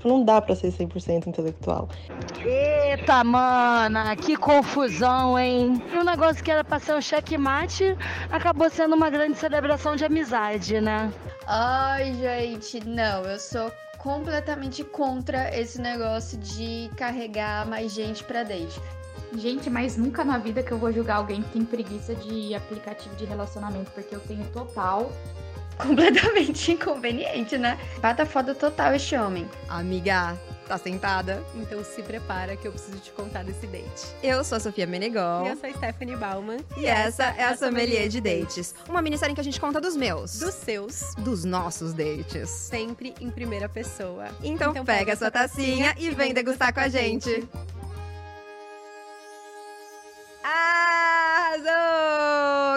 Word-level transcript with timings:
Tipo, 0.00 0.08
não 0.08 0.24
dá 0.24 0.40
pra 0.40 0.56
ser 0.56 0.72
100% 0.72 1.26
intelectual. 1.26 1.86
Eita, 2.42 3.22
mana, 3.22 4.16
que 4.16 4.34
confusão, 4.34 5.38
hein? 5.38 5.82
Um 5.92 6.02
negócio 6.02 6.42
que 6.42 6.50
era 6.50 6.64
pra 6.64 6.78
ser 6.78 6.94
um 6.94 7.02
checkmate 7.02 7.94
acabou 8.30 8.70
sendo 8.70 8.94
uma 8.94 9.10
grande 9.10 9.36
celebração 9.36 9.96
de 9.96 10.06
amizade, 10.06 10.80
né? 10.80 11.12
Ai, 11.46 12.14
gente, 12.14 12.82
não, 12.86 13.24
eu 13.24 13.38
sou 13.38 13.70
completamente 13.98 14.82
contra 14.82 15.54
esse 15.54 15.78
negócio 15.78 16.38
de 16.38 16.90
carregar 16.96 17.66
mais 17.66 17.92
gente 17.92 18.24
pra 18.24 18.42
date. 18.42 18.80
Gente, 19.36 19.68
mas 19.68 19.98
nunca 19.98 20.24
na 20.24 20.38
vida 20.38 20.62
que 20.62 20.72
eu 20.72 20.78
vou 20.78 20.90
julgar 20.90 21.16
alguém 21.16 21.42
que 21.42 21.50
tem 21.50 21.64
preguiça 21.64 22.14
de 22.14 22.54
aplicativo 22.54 23.14
de 23.16 23.26
relacionamento, 23.26 23.90
porque 23.90 24.14
eu 24.14 24.20
tenho 24.20 24.46
total. 24.46 25.12
Completamente 25.86 26.72
inconveniente, 26.72 27.56
né? 27.56 27.78
Bata 28.00 28.26
foda 28.26 28.54
total 28.54 28.94
este 28.94 29.16
homem. 29.16 29.48
Amiga, 29.68 30.36
tá 30.70 30.78
sentada? 30.78 31.42
Então 31.56 31.82
se 31.82 32.02
prepara 32.02 32.56
que 32.56 32.68
eu 32.68 32.72
preciso 32.72 32.98
te 32.98 33.10
contar 33.10 33.42
desse 33.42 33.66
date. 33.66 34.06
Eu 34.22 34.44
sou 34.44 34.56
a 34.56 34.60
Sofia 34.60 34.86
Menegol. 34.86 35.46
E 35.46 35.48
eu 35.48 35.56
sou 35.56 35.68
a 35.68 35.72
Stephanie 35.72 36.16
Bauman. 36.16 36.58
E, 36.76 36.86
essa 36.86 37.24
é 37.24 37.44
a 37.44 37.56
Sommelier 37.56 38.08
de 38.08 38.20
Dates. 38.20 38.74
Uma 38.88 39.02
minissérie 39.02 39.32
em 39.32 39.34
que 39.34 39.40
a 39.40 39.44
gente 39.44 39.60
conta 39.60 39.80
dos 39.80 39.96
meus. 39.96 40.38
Dos 40.38 40.54
seus. 40.54 41.14
Dos 41.16 41.44
nossos 41.44 41.92
dates. 41.92 42.48
Sempre 42.48 43.14
em 43.20 43.30
primeira 43.30 43.68
pessoa. 43.68 44.28
Então, 44.42 44.70
então 44.70 44.84
pega, 44.84 44.98
pega 44.98 45.16
sua 45.16 45.30
tacinha 45.30 45.94
e 45.98 46.10
vem 46.10 46.32
degustar 46.32 46.72
com 46.72 46.80
a 46.80 46.88
gente. 46.88 47.28
Arrasou! 47.28 47.69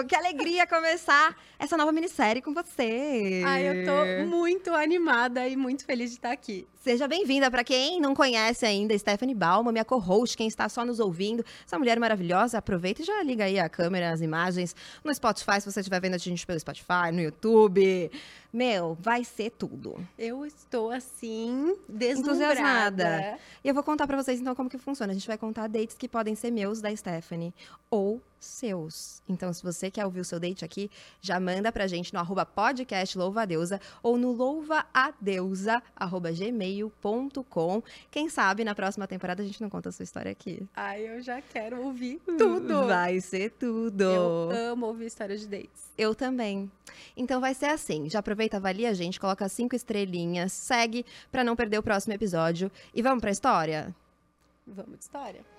Que 0.06 0.14
alegria 0.16 0.66
começar 0.66 1.36
essa 1.58 1.76
nova 1.76 1.92
minissérie 1.92 2.42
com 2.42 2.52
você. 2.52 3.42
Ai, 3.46 3.68
eu 3.68 3.84
tô 3.84 4.26
muito 4.26 4.70
animada 4.74 5.46
e 5.48 5.56
muito 5.56 5.84
feliz 5.84 6.10
de 6.10 6.16
estar 6.16 6.32
aqui. 6.32 6.66
Seja 6.84 7.08
bem-vinda. 7.08 7.50
Para 7.50 7.64
quem 7.64 7.98
não 7.98 8.14
conhece 8.14 8.66
ainda, 8.66 8.96
Stephanie 8.98 9.34
Balma, 9.34 9.72
minha 9.72 9.86
co-host, 9.86 10.36
quem 10.36 10.46
está 10.46 10.68
só 10.68 10.84
nos 10.84 11.00
ouvindo, 11.00 11.42
essa 11.66 11.78
mulher 11.78 11.98
maravilhosa, 11.98 12.58
aproveita 12.58 13.00
e 13.00 13.06
já 13.06 13.22
liga 13.22 13.44
aí 13.44 13.58
a 13.58 13.70
câmera, 13.70 14.12
as 14.12 14.20
imagens 14.20 14.76
no 15.02 15.14
Spotify, 15.14 15.62
se 15.62 15.72
você 15.72 15.80
estiver 15.80 15.98
vendo 15.98 16.12
a 16.12 16.18
gente 16.18 16.46
pelo 16.46 16.60
Spotify, 16.60 17.10
no 17.10 17.22
YouTube. 17.22 18.10
Meu, 18.52 18.94
vai 19.00 19.24
ser 19.24 19.50
tudo. 19.50 19.96
Eu 20.16 20.44
estou 20.44 20.92
assim 20.92 21.74
desentusiasmada. 21.88 23.38
E 23.64 23.68
eu 23.68 23.74
vou 23.74 23.82
contar 23.82 24.06
para 24.06 24.22
vocês 24.22 24.38
então 24.38 24.54
como 24.54 24.70
que 24.70 24.78
funciona. 24.78 25.10
A 25.10 25.14
gente 25.14 25.26
vai 25.26 25.36
contar 25.38 25.66
dates 25.66 25.96
que 25.96 26.06
podem 26.06 26.36
ser 26.36 26.52
meus 26.52 26.80
da 26.80 26.94
Stephanie 26.94 27.52
ou 27.90 28.22
seus. 28.38 29.20
Então, 29.28 29.52
se 29.52 29.60
você 29.62 29.90
quer 29.90 30.04
ouvir 30.04 30.20
o 30.20 30.24
seu 30.24 30.38
date 30.38 30.64
aqui, 30.64 30.88
já 31.20 31.40
manda 31.40 31.72
pra 31.72 31.88
gente 31.88 32.12
no 32.12 32.20
arroba 32.20 32.46
podcast 32.46 33.18
louvadeusa 33.18 33.80
ou 34.02 34.16
no 34.16 34.30
louvaaDeusa@gmail.com. 36.82 37.82
Quem 38.10 38.28
sabe 38.28 38.64
na 38.64 38.74
próxima 38.74 39.06
temporada 39.06 39.42
a 39.42 39.46
gente 39.46 39.60
não 39.60 39.70
conta 39.70 39.88
a 39.88 39.92
sua 39.92 40.02
história 40.02 40.30
aqui. 40.32 40.66
Ai, 40.74 41.08
eu 41.08 41.20
já 41.20 41.40
quero 41.40 41.82
ouvir 41.82 42.20
tudo. 42.24 42.86
Vai 42.86 43.20
ser 43.20 43.50
tudo. 43.52 44.02
Eu 44.02 44.50
amo 44.72 44.86
ouvir 44.86 45.06
histórias 45.06 45.40
de 45.40 45.48
dates. 45.48 45.92
Eu 45.96 46.14
também. 46.14 46.70
Então 47.16 47.40
vai 47.40 47.54
ser 47.54 47.66
assim. 47.66 48.08
Já 48.08 48.18
aproveita, 48.18 48.56
avalia 48.56 48.90
a 48.90 48.94
gente, 48.94 49.20
coloca 49.20 49.48
cinco 49.48 49.76
estrelinhas, 49.76 50.52
segue 50.52 51.04
para 51.30 51.44
não 51.44 51.56
perder 51.56 51.78
o 51.78 51.82
próximo 51.82 52.14
episódio 52.14 52.70
e 52.94 53.02
vamos 53.02 53.20
pra 53.20 53.30
história. 53.30 53.94
Vamos 54.66 54.98
de 54.98 55.04
história. 55.04 55.54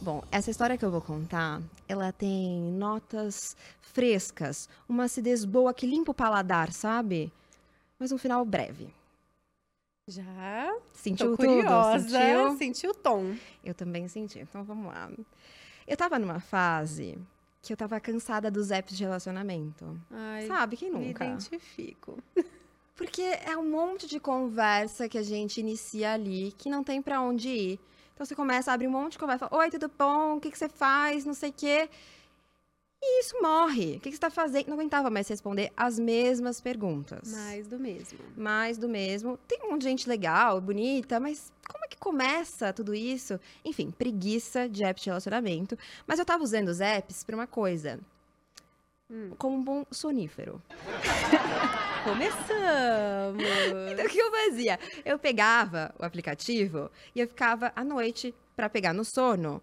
Bom, 0.00 0.22
essa 0.30 0.50
história 0.50 0.76
que 0.76 0.84
eu 0.84 0.90
vou 0.90 1.00
contar, 1.00 1.60
ela 1.88 2.12
tem 2.12 2.60
notas 2.60 3.56
frescas, 3.80 4.68
uma 4.88 5.04
acidez 5.04 5.44
boa 5.44 5.72
que 5.72 5.86
limpa 5.86 6.12
o 6.12 6.14
paladar, 6.14 6.70
sabe? 6.70 7.32
Mas 7.98 8.12
um 8.12 8.18
final 8.18 8.44
breve. 8.44 8.92
Já 10.08 10.76
sentiu 10.94 11.32
Tô 11.32 11.36
curiosa, 11.36 12.04
tudo? 12.04 12.10
Sentiu? 12.10 12.56
Senti 12.56 12.86
o 12.86 12.94
tom. 12.94 13.34
Eu 13.64 13.74
também 13.74 14.06
senti. 14.06 14.38
Então 14.38 14.62
vamos 14.62 14.86
lá. 14.86 15.10
Eu 15.86 15.96
tava 15.96 16.18
numa 16.18 16.38
fase 16.38 17.18
que 17.62 17.72
eu 17.72 17.76
tava 17.76 17.98
cansada 17.98 18.50
dos 18.50 18.70
apps 18.70 18.96
de 18.96 19.02
relacionamento. 19.02 20.00
Ai, 20.10 20.46
Sabe, 20.46 20.76
quem 20.76 20.90
nunca? 20.90 21.24
Me 21.24 21.30
identifico. 21.32 22.22
Porque 22.94 23.22
é 23.22 23.56
um 23.56 23.68
monte 23.68 24.06
de 24.06 24.20
conversa 24.20 25.08
que 25.08 25.18
a 25.18 25.22
gente 25.22 25.60
inicia 25.60 26.12
ali 26.12 26.52
que 26.56 26.70
não 26.70 26.84
tem 26.84 27.02
para 27.02 27.20
onde 27.20 27.48
ir. 27.48 27.80
Então 28.14 28.24
você 28.24 28.34
começa 28.34 28.70
a 28.70 28.74
abrir 28.74 28.86
um 28.86 28.92
monte 28.92 29.12
de 29.12 29.18
conversa, 29.18 29.48
oi, 29.50 29.70
tudo 29.70 29.90
bom? 29.98 30.36
O 30.36 30.40
que, 30.40 30.50
que 30.50 30.56
você 30.56 30.68
faz? 30.68 31.24
Não 31.24 31.34
sei 31.34 31.50
o 31.50 31.52
quê. 31.52 31.90
E 33.02 33.20
isso 33.20 33.40
morre. 33.40 33.96
O 33.96 34.00
que, 34.00 34.10
que 34.10 34.10
você 34.10 34.16
está 34.16 34.30
fazendo? 34.30 34.68
Não 34.68 34.74
aguentava 34.74 35.10
mais 35.10 35.28
responder 35.28 35.72
as 35.76 35.98
mesmas 35.98 36.60
perguntas. 36.60 37.30
Mais 37.30 37.66
do 37.66 37.78
mesmo. 37.78 38.18
Mais 38.36 38.78
do 38.78 38.88
mesmo. 38.88 39.38
Tem 39.46 39.60
um 39.64 39.70
monte 39.70 39.82
de 39.82 39.88
gente 39.88 40.08
legal, 40.08 40.60
bonita, 40.60 41.20
mas 41.20 41.52
como 41.68 41.84
é 41.84 41.88
que 41.88 41.96
começa 41.98 42.72
tudo 42.72 42.94
isso? 42.94 43.38
Enfim, 43.64 43.90
preguiça 43.90 44.68
de 44.68 44.82
apps 44.82 45.02
de 45.04 45.10
relacionamento. 45.10 45.78
Mas 46.06 46.18
eu 46.18 46.22
estava 46.22 46.42
usando 46.42 46.68
os 46.68 46.80
apps 46.80 47.22
para 47.22 47.36
uma 47.36 47.46
coisa. 47.46 48.00
Hum. 49.10 49.30
Como 49.38 49.56
um 49.56 49.62
bom 49.62 49.84
sonífero. 49.90 50.60
Começamos! 52.04 52.56
Então, 53.92 54.04
o 54.04 54.08
que 54.08 54.18
eu 54.18 54.30
fazia? 54.30 54.78
Eu 55.04 55.18
pegava 55.18 55.94
o 55.98 56.04
aplicativo 56.04 56.90
e 57.14 57.20
eu 57.20 57.28
ficava 57.28 57.72
à 57.74 57.84
noite 57.84 58.34
para 58.54 58.68
pegar 58.68 58.92
no 58.92 59.04
sono. 59.04 59.62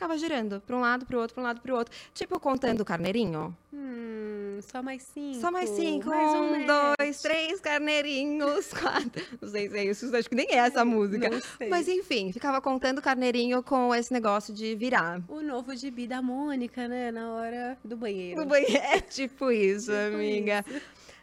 Ficava 0.00 0.16
girando 0.16 0.62
para 0.66 0.74
um 0.74 0.80
lado, 0.80 1.04
para 1.04 1.14
o 1.14 1.20
outro, 1.20 1.34
para 1.34 1.42
um 1.42 1.46
lado, 1.46 1.60
para 1.60 1.74
o 1.74 1.76
outro. 1.76 1.94
Tipo, 2.14 2.40
contando 2.40 2.80
o 2.80 2.84
carneirinho. 2.86 3.54
Hum, 3.70 4.58
só 4.62 4.82
mais 4.82 5.02
cinco. 5.02 5.38
Só 5.38 5.52
mais 5.52 5.68
cinco. 5.68 6.08
Mais 6.08 6.32
um, 6.32 6.54
um 6.54 6.66
dois, 6.66 7.20
três 7.20 7.60
carneirinhos, 7.60 8.72
quatro. 8.72 9.22
Não 9.38 9.46
sei 9.50 9.68
se 9.68 9.76
é 9.76 9.84
isso, 9.84 10.16
acho 10.16 10.26
que 10.26 10.34
nem 10.34 10.46
é 10.52 10.54
essa 10.56 10.86
música. 10.86 11.28
Mas 11.68 11.86
enfim, 11.86 12.32
ficava 12.32 12.62
contando 12.62 13.02
carneirinho 13.02 13.62
com 13.62 13.94
esse 13.94 14.10
negócio 14.10 14.54
de 14.54 14.74
virar. 14.74 15.20
O 15.28 15.42
novo 15.42 15.76
gibi 15.76 16.06
da 16.06 16.22
Mônica, 16.22 16.88
né? 16.88 17.12
Na 17.12 17.34
hora 17.34 17.76
do 17.84 17.94
banheiro. 17.94 18.40
No 18.40 18.46
banheiro. 18.46 18.70
É 18.80 19.00
tipo 19.02 19.52
isso, 19.52 19.92
Tipo 19.92 20.14
amiga. 20.16 20.64
isso. 20.66 20.80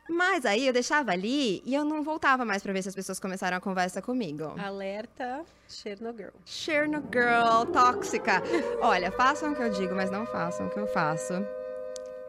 Mas 0.10 0.46
aí 0.46 0.66
eu 0.68 0.74
deixava 0.74 1.12
ali 1.12 1.62
e 1.66 1.74
eu 1.76 1.84
não 1.84 2.02
voltava 2.04 2.46
mais 2.46 2.64
pra 2.64 2.72
ver 2.74 2.82
se 2.82 2.90
as 2.90 2.96
pessoas 2.96 3.20
começaram 3.20 3.58
a 3.58 3.60
conversa 3.60 4.02
comigo. 4.02 4.54
Alerta 4.58 5.44
Chernobyl. 5.68 6.32
Chernobyl, 6.46 7.66
tóxica. 7.74 8.42
Olha, 8.82 9.12
façam 9.12 9.52
o 9.52 9.56
que 9.56 9.62
eu 9.62 9.70
digo, 9.70 9.94
mas 9.96 10.10
não 10.10 10.26
façam 10.26 10.68
o 10.68 10.70
que 10.70 10.80
eu 10.80 10.88
faço. 10.88 11.34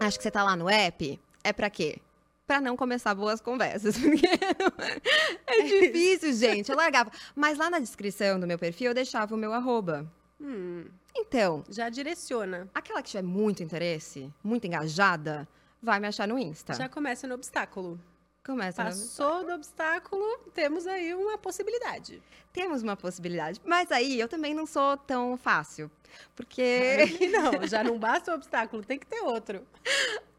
Acho 0.00 0.17
que 0.19 0.22
você 0.22 0.31
tá 0.31 0.43
lá 0.43 0.56
no 0.56 0.69
app, 0.69 1.21
é 1.44 1.53
pra 1.53 1.71
quê? 1.71 1.99
Pra 2.47 2.61
não 2.61 2.77
começar 2.77 3.15
boas 3.15 3.41
conversas. 3.41 3.97
Porque 3.99 4.27
é 5.47 5.62
difícil, 5.62 6.33
gente. 6.33 6.71
Eu 6.71 6.77
largava. 6.77 7.11
Mas 7.37 7.59
lá 7.59 7.69
na 7.71 7.78
descrição 7.78 8.41
do 8.41 8.47
meu 8.47 8.59
perfil 8.59 8.88
eu 8.88 8.94
deixava 8.94 9.34
o 9.34 9.38
meu 9.38 9.53
arroba. 9.53 10.11
Hum, 10.41 10.84
Então, 11.17 11.65
já 11.69 11.88
direciona. 11.88 12.69
aquela 12.75 13.03
que 13.03 13.11
tiver 13.11 13.22
muito 13.22 13.62
interesse, 13.62 14.33
muito 14.43 14.67
engajada, 14.67 15.47
vai 15.83 15.99
me 16.00 16.06
achar 16.09 16.27
no 16.28 16.39
Insta. 16.39 16.75
Já 16.75 16.89
começa 16.89 17.27
no 17.27 17.34
obstáculo. 17.34 17.99
Começa 18.44 18.83
no- 18.83 18.89
Passou 18.91 19.44
do 19.44 19.53
obstáculo, 19.53 20.25
temos 20.55 20.87
aí 20.87 21.12
uma 21.15 21.37
possibilidade. 21.37 22.22
Temos 22.53 22.83
uma 22.83 22.97
possibilidade. 22.97 23.61
Mas 23.65 23.93
aí 23.93 24.19
eu 24.19 24.27
também 24.27 24.55
não 24.55 24.65
sou 24.67 24.97
tão 24.97 25.37
fácil. 25.37 25.91
Porque. 26.34 26.97
Não, 27.31 27.67
já 27.67 27.84
não 27.84 27.99
basta 27.99 28.33
o 28.33 28.34
obstáculo, 28.34 28.83
tem 28.83 28.99
que 28.99 29.06
ter 29.06 29.21
outro. 29.21 29.65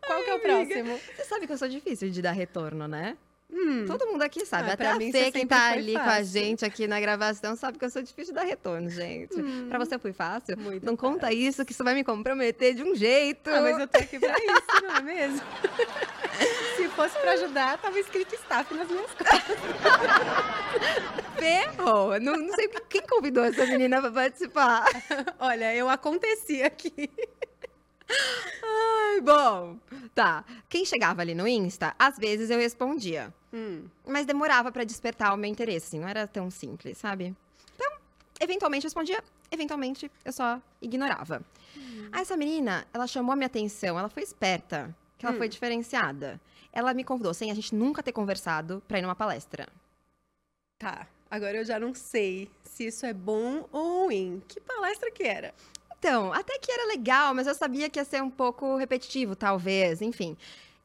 Qual 0.06 0.24
que 0.24 0.30
é 0.30 0.36
o 0.36 0.40
próximo? 0.40 1.00
Você 1.16 1.24
sabe 1.26 1.46
que 1.46 1.54
eu 1.54 1.58
sou 1.58 1.68
difícil 1.70 2.10
de 2.10 2.22
dar 2.22 2.32
retorno, 2.32 2.88
né? 2.88 3.16
Hum, 3.52 3.86
Todo 3.88 4.06
mundo 4.08 4.22
aqui 4.22 4.46
sabe. 4.46 4.70
Ah, 4.70 4.74
Até 4.74 4.94
mim 4.96 5.12
você 5.12 5.32
quem 5.32 5.32
sempre 5.42 5.48
tá 5.48 5.70
ali 5.72 5.94
com 5.94 6.00
a 6.00 6.04
fácil. 6.06 6.26
gente 6.26 6.64
aqui 6.66 6.88
na 6.88 7.00
gravação, 7.00 7.56
sabe 7.56 7.80
que 7.80 7.86
eu 7.86 7.90
sou 7.90 8.02
difícil 8.02 8.34
de 8.34 8.40
dar 8.40 8.46
retorno, 8.46 8.90
gente. 8.90 9.36
Pra 9.68 9.80
você 9.80 9.98
foi 9.98 10.14
fácil? 10.14 10.56
Hum. 10.58 10.62
Muito 10.62 10.86
não 10.86 10.96
conta 10.96 11.34
isso, 11.34 11.66
que 11.66 11.72
isso 11.72 11.84
vai 11.84 11.96
me 11.96 12.04
comprometer 12.04 12.76
de 12.76 12.84
um 12.84 12.94
jeito. 12.96 13.50
ah, 13.50 13.62
mas 13.62 13.80
eu 13.80 13.88
tô 13.88 13.98
aqui 13.98 14.20
pra 14.20 14.30
isso, 14.38 14.84
não 14.84 14.96
é 14.98 15.02
mesmo? 15.02 15.42
Se 16.78 16.88
fosse 16.90 17.18
pra 17.20 17.32
ajudar, 17.32 17.78
tava 17.80 18.00
escrito 18.00 18.34
staff 18.36 18.74
nas 18.74 18.88
minhas 18.88 19.12
costas. 19.12 19.58
Ferrou. 21.38 22.20
Não, 22.20 22.36
não 22.38 22.54
sei 22.56 22.68
quem 22.90 23.02
convidou 23.02 23.44
essa 23.44 23.66
menina 23.66 24.00
pra 24.02 24.12
participar. 24.12 24.86
Olha, 25.40 25.74
eu 25.76 25.90
aconteci 25.90 26.62
aqui. 26.62 27.10
Ai, 28.64 29.22
bom. 29.22 29.78
Tá. 30.14 30.44
Quem 30.68 30.86
chegava 30.86 31.22
ali 31.22 31.34
no 31.36 31.48
Insta, 31.48 31.96
às 31.98 32.18
vezes 32.18 32.50
eu 32.50 32.58
respondia. 32.60 33.34
Hum, 33.54 33.86
Mas 34.08 34.26
demorava 34.26 34.72
pra 34.72 34.84
despertar 34.84 35.34
o 35.34 35.38
meu 35.38 35.50
interesse, 35.50 35.88
assim, 35.88 36.00
não 36.00 36.08
era 36.08 36.28
tão 36.28 36.50
simples, 36.52 36.98
sabe? 36.98 37.36
Então, 37.76 37.92
eventualmente 38.40 38.86
eu 38.86 38.88
respondia, 38.90 39.24
eventualmente 39.52 40.12
eu 40.24 40.32
só 40.32 40.62
ignorava. 40.82 41.42
Aí 42.12 42.22
essa 42.22 42.38
menina, 42.38 42.86
ela 42.94 43.08
chamou 43.08 43.34
a 43.34 43.36
minha 43.36 43.48
atenção, 43.48 43.98
ela 43.98 44.10
foi 44.10 44.24
esperta, 44.24 44.96
que 45.18 45.26
ela 45.26 45.34
Hum. 45.36 45.38
foi 45.38 45.48
diferenciada. 45.50 46.40
Ela 46.72 46.94
me 46.94 47.04
convidou, 47.04 47.34
sem 47.34 47.50
a 47.52 47.56
gente 47.56 47.74
nunca 47.74 48.04
ter 48.04 48.12
conversado, 48.12 48.82
pra 48.88 49.00
ir 49.00 49.02
numa 49.02 49.16
palestra. 49.16 49.68
tá. 50.78 51.08
Agora 51.32 51.58
eu 51.58 51.64
já 51.66 51.80
não 51.80 51.94
sei 51.94 52.50
se 52.64 52.88
isso 52.88 53.06
é 53.06 53.14
bom 53.14 53.64
ou 53.72 54.06
ruim. 54.06 54.42
Que 54.48 54.60
palestra 54.60 55.12
que 55.12 55.22
era? 55.24 55.54
Então, 56.00 56.32
até 56.32 56.58
que 56.58 56.72
era 56.72 56.88
legal, 56.88 57.36
mas 57.36 57.46
eu 57.46 57.54
sabia 57.54 57.90
que 57.90 58.00
ia 58.00 58.06
ser 58.06 58.24
um 58.24 58.30
pouco 58.30 58.78
repetitivo, 58.78 59.36
talvez, 59.36 60.02
enfim. 60.02 60.38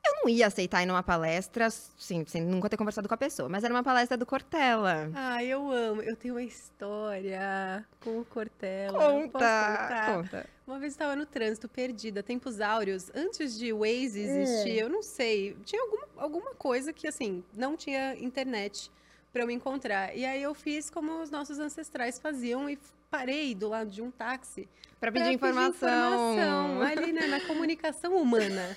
Eu 0.04 0.12
não 0.16 0.28
ia 0.28 0.48
aceitar 0.48 0.82
ir 0.82 0.86
numa 0.86 1.02
palestra, 1.02 1.70
sim, 1.70 2.24
sem 2.26 2.42
nunca 2.42 2.68
ter 2.68 2.76
conversado 2.76 3.08
com 3.08 3.14
a 3.14 3.16
pessoa, 3.16 3.48
mas 3.48 3.64
era 3.64 3.72
uma 3.72 3.82
palestra 3.82 4.18
do 4.18 4.26
Cortella. 4.26 5.10
Ah, 5.14 5.42
eu 5.42 5.70
amo. 5.70 6.02
Eu 6.02 6.14
tenho 6.14 6.34
uma 6.34 6.42
história 6.42 7.86
com 8.00 8.18
o 8.18 8.24
Cortella. 8.24 8.98
Contar? 8.98 10.14
conta. 10.14 10.46
Uma 10.66 10.78
vez 10.78 10.92
eu 10.92 10.94
estava 10.94 11.16
no 11.16 11.24
trânsito, 11.24 11.68
perdida, 11.68 12.22
tempos 12.22 12.60
áureos, 12.60 13.10
antes 13.14 13.56
de 13.56 13.72
Waze 13.72 14.20
existir, 14.20 14.78
eu 14.78 14.90
não 14.90 15.02
sei. 15.02 15.56
Tinha 15.64 15.80
algum, 15.80 15.98
alguma 16.18 16.54
coisa 16.54 16.92
que, 16.92 17.06
assim, 17.06 17.42
não 17.54 17.74
tinha 17.74 18.14
internet 18.16 18.90
para 19.34 19.42
eu 19.42 19.48
me 19.48 19.52
encontrar. 19.54 20.16
E 20.16 20.24
aí 20.24 20.40
eu 20.40 20.54
fiz 20.54 20.88
como 20.88 21.20
os 21.20 21.28
nossos 21.28 21.58
ancestrais 21.58 22.20
faziam 22.20 22.70
e 22.70 22.78
parei 23.10 23.52
do 23.52 23.68
lado 23.68 23.90
de 23.90 24.00
um 24.00 24.08
táxi 24.10 24.68
Pra 25.00 25.10
pra 25.10 25.20
pedir 25.20 25.34
informação. 25.34 26.32
informação, 26.36 26.80
ali 26.86 27.12
né, 27.12 27.26
na 27.26 27.40
comunicação 27.40 28.16
humana 28.16 28.76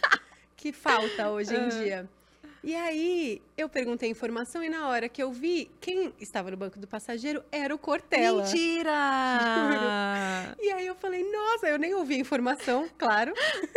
que 0.55 0.73
falta 0.73 1.29
hoje 1.29 1.55
em 1.55 1.69
dia. 1.79 2.09
E 2.63 2.75
aí 2.75 3.39
eu 3.57 3.67
perguntei 3.67 4.07
informação 4.07 4.63
e 4.63 4.69
na 4.69 4.87
hora 4.87 5.09
que 5.09 5.21
eu 5.21 5.31
vi 5.31 5.71
quem 5.81 6.13
estava 6.19 6.51
no 6.51 6.57
banco 6.57 6.77
do 6.77 6.87
passageiro 6.87 7.43
era 7.51 7.73
o 7.73 7.77
Cortella. 7.77 8.43
Mentira! 8.43 8.93
E 10.59 10.71
aí 10.71 10.85
eu 10.85 10.95
falei, 10.95 11.23
nossa, 11.31 11.67
eu 11.67 11.79
nem 11.79 11.93
ouvi 11.93 12.15
a 12.15 12.17
informação, 12.17 12.87
claro. 12.97 13.33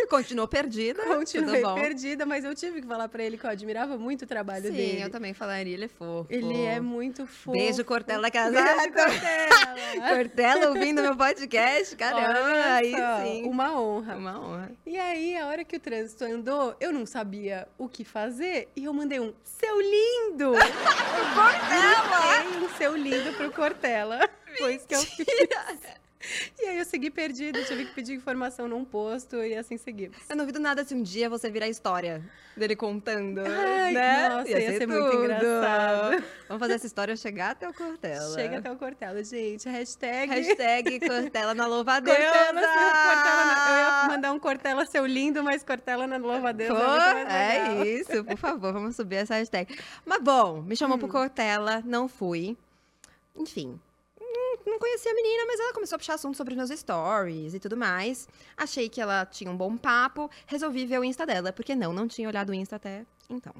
Continuou 0.08 0.48
perdida. 0.48 1.02
Continuei 1.04 1.62
perdida, 1.74 2.26
mas 2.26 2.44
eu 2.44 2.54
tive 2.54 2.80
que 2.80 2.86
falar 2.86 3.08
pra 3.08 3.22
ele 3.22 3.38
que 3.38 3.44
eu 3.44 3.50
admirava 3.50 3.96
muito 3.96 4.22
o 4.22 4.26
trabalho 4.26 4.66
Sim, 4.66 4.72
dele. 4.72 5.02
eu 5.02 5.10
também 5.10 5.32
falaria, 5.32 5.74
ele 5.74 5.84
é 5.84 5.88
fofo. 5.88 6.26
Ele 6.28 6.62
é 6.62 6.80
muito 6.80 7.26
fofo. 7.26 7.52
Beijo, 7.52 7.84
Cortella 7.84 8.28
Beijo, 8.30 8.52
casado. 8.52 8.92
Cortella. 8.92 10.08
Cortella 10.16 10.68
ouvindo 10.68 11.02
meu 11.02 11.16
podcast, 11.16 11.96
caramba, 11.96 12.74
aí 12.74 12.94
sim. 13.24 13.44
Uma 13.48 13.80
honra. 13.80 14.16
Uma 14.16 14.40
honra. 14.40 14.72
E 14.84 14.98
aí, 14.98 15.36
a 15.36 15.46
hora 15.46 15.64
que 15.64 15.76
o 15.76 15.80
trânsito 15.80 16.24
andou, 16.24 16.74
eu 16.80 16.92
não 16.92 17.06
sabia 17.06 17.68
o 17.78 17.88
que 17.88 18.04
fazer 18.04 18.68
e 18.74 18.84
eu 18.84 18.92
mandei 18.92 19.20
um 19.20 19.32
seu 19.44 19.69
lindo! 19.78 20.52
Cortella! 21.34 22.20
um 22.64 22.68
seu 22.76 22.96
lindo 22.96 23.32
pro 23.34 23.52
Cortella. 23.52 24.28
Foi 24.58 24.74
isso 24.74 24.86
que 24.86 24.94
eu 24.94 25.00
fiz. 25.00 25.26
E 26.62 26.66
aí 26.66 26.78
eu 26.78 26.84
segui 26.84 27.10
perdido, 27.10 27.64
tive 27.64 27.86
que 27.86 27.94
pedir 27.94 28.12
informação 28.14 28.68
num 28.68 28.84
posto 28.84 29.36
e 29.42 29.54
assim 29.56 29.78
seguimos. 29.78 30.18
Eu 30.28 30.36
não 30.36 30.44
duvido 30.44 30.60
nada 30.60 30.84
se 30.84 30.94
um 30.94 31.02
dia 31.02 31.30
você 31.30 31.50
virar 31.50 31.64
a 31.64 31.68
história 31.70 32.22
dele 32.54 32.76
contando. 32.76 33.40
Ai, 33.40 33.92
né? 33.94 34.28
nossa, 34.28 34.50
ia 34.50 34.78
ser 34.78 34.86
muito 34.86 35.10
tudo. 35.10 35.24
engraçado. 35.24 36.24
Vamos 36.46 36.60
fazer 36.60 36.74
essa 36.74 36.86
história 36.86 37.16
chegar 37.16 37.52
até 37.52 37.66
o 37.66 37.72
Cortella. 37.72 38.34
Chega 38.34 38.58
até 38.58 38.70
o 38.70 38.76
Cortella, 38.76 39.24
gente. 39.24 39.66
Hashtag. 39.66 40.30
Hashtag 40.30 41.00
Cortella 41.00 41.54
na 41.54 41.66
louvadeira. 41.66 42.20
Cortella, 42.20 42.52
na- 42.52 43.66
Eu 43.70 43.76
ia 43.76 44.08
mandar 44.08 44.32
um 44.32 44.38
Cortella 44.38 44.84
seu 44.84 45.06
lindo, 45.06 45.42
mas 45.42 45.62
Cortella 45.64 46.06
na 46.06 46.18
louvadeira. 46.18 46.74
É 46.74 47.68
muito 47.70 47.82
é 47.82 47.86
isso, 47.94 48.24
por 48.24 48.36
favor, 48.36 48.72
vamos 48.74 48.94
subir 48.94 49.16
essa 49.16 49.36
hashtag. 49.36 49.74
Mas 50.04 50.20
bom, 50.22 50.60
me 50.60 50.76
chamou 50.76 50.98
pro 50.98 51.06
Hum. 51.06 51.10
Cortella, 51.12 51.82
não 51.86 52.08
fui. 52.08 52.58
Enfim, 53.34 53.80
conhecia 54.80 55.12
a 55.12 55.14
menina, 55.14 55.44
mas 55.46 55.60
ela 55.60 55.72
começou 55.72 55.96
a 55.96 55.98
puxar 55.98 56.14
assunto 56.14 56.36
sobre 56.36 56.54
os 56.54 56.56
meus 56.56 56.80
stories 56.80 57.54
e 57.54 57.60
tudo 57.60 57.76
mais. 57.76 58.26
Achei 58.56 58.88
que 58.88 59.00
ela 59.00 59.26
tinha 59.26 59.50
um 59.50 59.56
bom 59.56 59.76
papo, 59.76 60.28
resolvi 60.46 60.86
ver 60.86 60.98
o 60.98 61.04
Insta 61.04 61.24
dela, 61.26 61.52
porque 61.52 61.76
não, 61.76 61.92
não 61.92 62.08
tinha 62.08 62.26
olhado 62.26 62.50
o 62.50 62.54
Insta 62.54 62.76
até 62.76 63.04
então. 63.28 63.54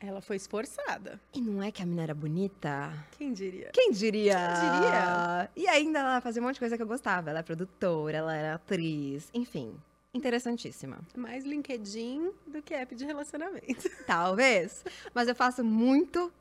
Ela 0.00 0.20
foi 0.20 0.36
esforçada. 0.36 1.20
E 1.34 1.40
não 1.40 1.62
é 1.62 1.72
que 1.72 1.82
a 1.82 1.84
menina 1.84 2.02
era 2.02 2.14
bonita? 2.14 2.92
Quem 3.16 3.32
diria? 3.32 3.70
Quem 3.72 3.90
diria? 3.90 4.34
Quem 4.34 4.80
diria? 4.80 5.50
E 5.56 5.66
ainda 5.66 5.98
ela 6.00 6.20
fazia 6.20 6.40
um 6.40 6.44
monte 6.44 6.54
de 6.54 6.60
coisa 6.60 6.76
que 6.76 6.82
eu 6.82 6.86
gostava. 6.86 7.30
Ela 7.30 7.40
é 7.40 7.42
produtora, 7.42 8.18
ela 8.18 8.34
era 8.34 8.54
atriz, 8.54 9.28
enfim. 9.34 9.74
Interessantíssima. 10.14 10.98
Mais 11.16 11.44
LinkedIn 11.44 12.30
do 12.46 12.62
que 12.62 12.74
app 12.74 12.94
de 12.94 13.04
relacionamento. 13.04 13.90
Talvez. 14.06 14.84
Mas 15.12 15.26
eu 15.26 15.34
faço 15.34 15.64
muito 15.64 16.32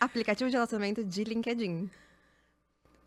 aplicativo 0.00 0.50
de 0.50 0.56
relacionamento 0.56 1.04
de 1.04 1.24
LinkedIn. 1.24 1.88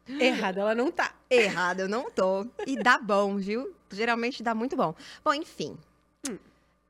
Errada, 0.08 0.62
ela 0.62 0.76
não 0.76 0.92
tá. 0.92 1.14
Errado, 1.30 1.82
eu 1.82 1.90
não 1.90 2.10
tô. 2.10 2.46
E 2.66 2.76
dá 2.82 2.98
bom, 2.98 3.36
viu? 3.38 3.74
Geralmente 3.92 4.42
dá 4.42 4.56
muito 4.56 4.76
bom. 4.76 4.96
Bom, 5.24 5.34
enfim. 5.34 5.78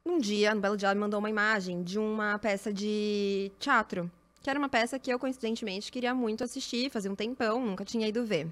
Um 0.06 0.20
dia, 0.20 0.56
no 0.56 0.62
belo 0.62 0.78
dia, 0.78 0.88
ela 0.88 0.96
me 0.96 1.02
mandou 1.02 1.20
uma 1.20 1.30
imagem 1.30 1.84
de 1.84 2.00
uma 2.00 2.40
peça 2.40 2.72
de 2.72 3.52
teatro. 3.60 4.10
Que 4.42 4.50
era 4.50 4.58
uma 4.58 4.70
peça 4.70 4.98
que 4.98 5.12
eu, 5.12 5.20
coincidentemente, 5.20 5.92
queria 5.92 6.16
muito 6.16 6.44
assistir, 6.44 6.90
fazia 6.90 7.12
um 7.12 7.16
tempão, 7.16 7.66
nunca 7.66 7.84
tinha 7.84 8.08
ido 8.08 8.24
ver. 8.26 8.48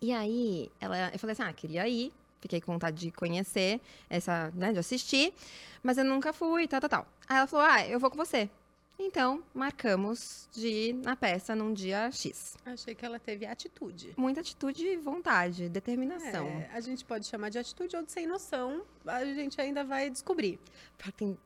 E 0.00 0.12
aí, 0.12 0.68
ela, 0.80 1.10
eu 1.12 1.18
falei 1.18 1.32
assim, 1.32 1.42
ah, 1.42 1.52
queria 1.52 1.88
ir. 1.88 2.12
Fiquei 2.40 2.60
com 2.60 2.72
vontade 2.72 2.98
de 2.98 3.12
conhecer, 3.12 3.80
essa, 4.10 4.50
né, 4.56 4.72
de 4.72 4.80
assistir. 4.80 5.32
Mas 5.80 5.96
eu 5.96 6.04
nunca 6.04 6.32
fui, 6.32 6.66
tal, 6.66 6.80
tal, 6.80 6.90
tal. 6.90 7.06
Aí 7.28 7.36
ela 7.36 7.46
falou, 7.46 7.64
ah, 7.64 7.86
eu 7.86 8.00
vou 8.00 8.10
com 8.10 8.16
você. 8.16 8.50
Então, 9.04 9.42
marcamos 9.52 10.48
de 10.52 10.68
ir 10.68 10.92
na 10.94 11.16
peça 11.16 11.54
num 11.56 11.72
dia 11.72 12.10
X. 12.12 12.56
Achei 12.64 12.94
que 12.94 13.04
ela 13.04 13.18
teve 13.18 13.44
atitude. 13.44 14.14
Muita 14.16 14.40
atitude, 14.40 14.96
vontade, 14.96 15.68
determinação. 15.68 16.46
É, 16.46 16.70
a 16.72 16.80
gente 16.80 17.04
pode 17.04 17.26
chamar 17.26 17.48
de 17.48 17.58
atitude 17.58 17.96
ou 17.96 18.02
de 18.02 18.12
sem 18.12 18.26
noção. 18.26 18.82
A 19.06 19.24
gente 19.24 19.60
ainda 19.60 19.82
vai 19.84 20.08
descobrir. 20.08 20.58
Que 20.98 21.10
tem- 21.12 21.36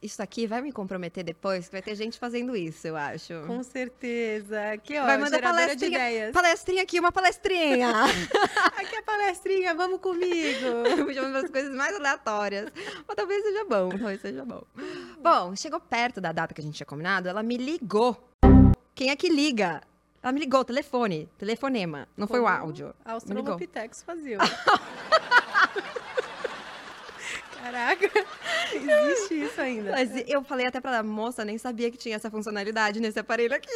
Isso 0.00 0.22
aqui 0.22 0.46
vai 0.46 0.60
me 0.62 0.70
comprometer 0.70 1.24
depois, 1.24 1.66
que 1.66 1.72
vai 1.72 1.82
ter 1.82 1.94
gente 1.96 2.16
fazendo 2.18 2.54
isso, 2.56 2.86
eu 2.86 2.96
acho. 2.96 3.32
Com 3.46 3.60
certeza. 3.64 4.70
Aqui, 4.72 4.96
ó, 4.96 5.04
Vai 5.04 5.18
mandar 5.18 5.36
geradora 5.36 5.62
de 5.62 5.66
palestrinha. 5.80 5.98
ideias. 6.10 6.32
Palestrinha 6.32 6.82
aqui, 6.84 7.00
uma 7.00 7.10
palestrinha. 7.10 7.90
Aqui 8.78 8.94
é 8.96 9.02
palestrinha, 9.02 9.74
vamos 9.74 10.00
comigo. 10.00 10.68
Me 11.06 11.12
chamando 11.14 11.44
as 11.44 11.50
coisas 11.50 11.74
mais 11.74 11.94
aleatórias. 11.96 12.70
Mas 13.06 13.16
talvez 13.16 13.42
seja 13.42 13.64
bom, 13.64 13.88
talvez 13.88 14.20
seja 14.20 14.44
bom. 14.44 14.62
Bom, 15.20 15.56
chegou 15.56 15.80
perto 15.80 16.20
da 16.20 16.30
data 16.30 16.54
que 16.54 16.60
a 16.60 16.64
gente 16.64 16.76
tinha 16.76 16.86
combinado, 16.86 17.28
ela 17.28 17.42
me 17.42 17.56
ligou. 17.56 18.16
Quem 18.94 19.10
é 19.10 19.16
que 19.16 19.28
liga? 19.28 19.82
Ela 20.22 20.32
me 20.32 20.40
ligou, 20.40 20.64
telefone, 20.64 21.28
telefonema. 21.36 22.08
Não 22.16 22.26
foi 22.26 22.40
o 22.40 22.46
áudio. 22.46 22.94
Australopithecus 23.04 24.02
faziam. 24.02 24.40
Caraca, 27.60 28.10
existe 28.72 29.34
isso 29.42 29.60
ainda. 29.60 29.90
Mas 29.90 30.10
eu 30.26 30.42
falei 30.42 30.66
até 30.66 30.80
pra 30.80 30.92
ela, 30.94 31.02
moça, 31.02 31.44
nem 31.44 31.58
sabia 31.58 31.90
que 31.90 31.98
tinha 31.98 32.16
essa 32.16 32.30
funcionalidade 32.30 33.00
nesse 33.00 33.18
aparelho 33.18 33.54
aqui. 33.54 33.68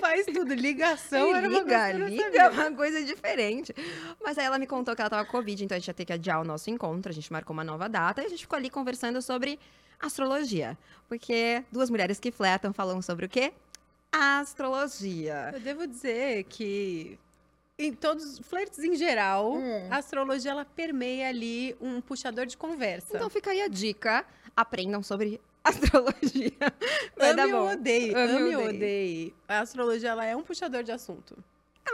Faz 0.00 0.26
tudo, 0.26 0.52
ligação 0.54 1.36
era 1.36 1.48
uma 1.48 1.58
liga, 1.60 1.90
coisa 1.90 2.08
liga, 2.08 2.38
é 2.38 2.48
uma 2.48 2.72
coisa 2.72 3.04
diferente. 3.04 3.74
Mas 4.22 4.36
aí 4.38 4.46
ela 4.46 4.58
me 4.58 4.66
contou 4.66 4.96
que 4.96 5.02
ela 5.02 5.10
tava 5.10 5.24
com 5.26 5.32
Covid, 5.32 5.64
então 5.64 5.76
a 5.76 5.78
gente 5.78 5.88
ia 5.88 5.94
ter 5.94 6.04
que 6.06 6.12
adiar 6.12 6.40
o 6.40 6.44
nosso 6.44 6.70
encontro. 6.70 7.10
A 7.10 7.14
gente 7.14 7.30
marcou 7.32 7.52
uma 7.54 7.62
nova 7.62 7.88
data 7.88 8.22
e 8.22 8.26
a 8.26 8.28
gente 8.28 8.40
ficou 8.40 8.56
ali 8.56 8.68
conversando 8.70 9.22
sobre 9.22 9.60
astrologia. 10.00 10.76
Porque 11.08 11.64
duas 11.72 11.90
mulheres 11.90 12.18
que 12.20 12.30
flertam 12.30 12.72
falam 12.72 13.02
sobre 13.02 13.26
o 13.26 13.28
quê? 13.28 13.52
Astrologia. 14.12 15.50
Eu 15.54 15.60
devo 15.60 15.86
dizer 15.86 16.44
que 16.44 17.18
em 17.78 17.92
todos 17.92 18.24
os 18.24 18.38
flertes 18.40 18.78
em 18.80 18.94
geral, 18.96 19.54
Hum. 19.54 19.88
a 19.90 19.96
astrologia 19.96 20.50
ela 20.50 20.64
permeia 20.64 21.28
ali 21.28 21.76
um 21.80 22.00
puxador 22.00 22.46
de 22.46 22.56
conversa. 22.56 23.16
Então 23.16 23.28
fica 23.30 23.50
aí 23.50 23.60
a 23.62 23.68
dica: 23.68 24.24
aprendam 24.56 25.02
sobre 25.02 25.40
astrologia. 25.64 26.52
Vai 27.16 27.34
dar 27.34 27.44
ame 27.44 27.52
ou 27.54 27.66
bom. 27.66 27.72
odeie, 27.72 28.14
Ame 28.14 28.32
ame, 28.36 28.56
ou 28.56 28.68
odeie. 28.68 29.34
A 29.48 29.60
astrologia 29.60 30.10
ela 30.10 30.24
é 30.24 30.34
um 30.36 30.42
puxador 30.42 30.82
de 30.82 30.92
assunto. 30.92 31.36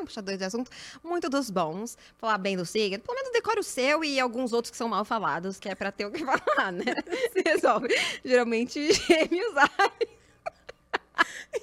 Um 0.00 0.05
puxador 0.05 0.37
de 0.37 0.45
assunto 0.45 0.71
muito 1.03 1.29
dos 1.29 1.50
bons. 1.50 1.97
Falar 2.19 2.38
bem 2.38 2.57
do 2.57 2.65
signo. 2.67 2.99
Pelo 3.03 3.15
menos 3.17 3.33
decore 3.33 3.61
o 3.61 3.62
seu 3.62 4.05
e 4.05 4.19
alguns 4.21 4.53
outros 4.53 4.71
que 4.71 4.76
são 4.76 4.88
mal 4.88 5.05
falados, 5.05 5.59
que 5.59 5.69
é 5.69 5.75
pra 5.75 5.91
ter 5.93 6.07
o 6.07 6.11
que 6.11 6.23
falar, 6.25 6.73
né? 6.73 6.85
Se 7.33 7.43
resolve. 7.45 7.88
Geralmente, 8.25 8.93
gêmeos. 8.93 9.55
ai, 9.57 10.09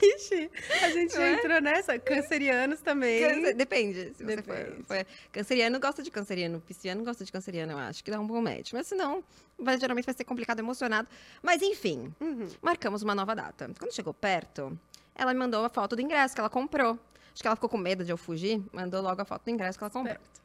Ixi, 0.02 0.50
a 0.82 0.90
gente 0.90 1.16
Não 1.16 1.22
é? 1.22 1.34
entrou 1.34 1.62
nessa. 1.62 2.00
Cancerianos 2.00 2.82
também. 2.82 3.22
câncer- 3.22 3.54
Depende. 3.54 4.13
Se 4.18 4.24
você 4.24 4.36
Depende. 4.38 4.84
For, 4.84 4.98
for- 4.98 5.06
Canceriano 5.32 5.80
gosta 5.80 6.02
de 6.02 6.10
canceriano. 6.10 6.60
Pisciano 6.62 7.04
gosta 7.04 7.24
de 7.24 7.32
canceriano, 7.32 7.74
eu 7.74 7.78
acho. 7.78 8.04
Que 8.04 8.10
dá 8.10 8.20
um 8.20 8.25
bom 8.25 8.42
match. 8.42 8.74
Mas 8.74 8.88
senão, 8.88 9.24
vai, 9.58 9.80
geralmente 9.80 10.06
vai 10.06 10.16
ser 10.16 10.24
complicado, 10.24 10.60
emocionado. 10.60 11.08
Mas 11.44 11.62
enfim, 11.62 12.12
Uhum. 12.20 12.50
marcamos 12.62 13.04
uma 13.04 13.13
nova 13.13 13.36
data. 13.36 13.70
Quando 13.78 13.94
chegou 13.94 14.13
perto, 14.13 14.78
ela 15.13 15.32
me 15.32 15.40
mandou 15.40 15.63
a 15.63 15.70
foto 15.70 15.96
do 15.96 16.02
ingresso 16.02 16.34
que 16.34 16.42
ela 16.42 16.50
comprou. 16.50 16.98
Acho 17.34 17.42
que 17.42 17.48
ela 17.48 17.56
ficou 17.56 17.70
com 17.70 17.78
medo 17.78 18.04
de 18.06 18.12
eu 18.12 18.18
fugir. 18.18 18.62
Mandou 18.72 19.02
logo 19.02 19.22
a 19.22 19.25
foto 19.25 19.44
do 19.46 19.50
ingresso 19.52 19.78
que 19.78 19.84
ela 19.84 19.92
comprou. 19.92 20.13
Certo. 20.16 20.42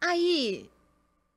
Aí, 0.00 0.70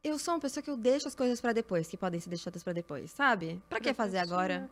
eu 0.03 0.17
sou 0.17 0.33
uma 0.35 0.39
pessoa 0.39 0.63
que 0.63 0.69
eu 0.69 0.77
deixo 0.77 1.07
as 1.07 1.15
coisas 1.15 1.41
pra 1.41 1.51
depois, 1.53 1.87
que 1.87 1.97
podem 1.97 2.19
ser 2.19 2.29
deixadas 2.29 2.63
pra 2.63 2.73
depois, 2.73 3.11
sabe? 3.11 3.61
Pra 3.69 3.79
que 3.79 3.93
fazer 3.93 4.19
agora? 4.19 4.69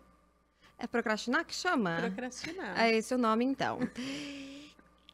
É 0.78 0.88
procrastinar 0.88 1.46
que 1.46 1.54
chama? 1.54 1.98
Procrastinar. 2.02 2.80
É 2.80 2.94
esse 2.96 3.14
o 3.14 3.18
nome, 3.18 3.44
então. 3.46 3.80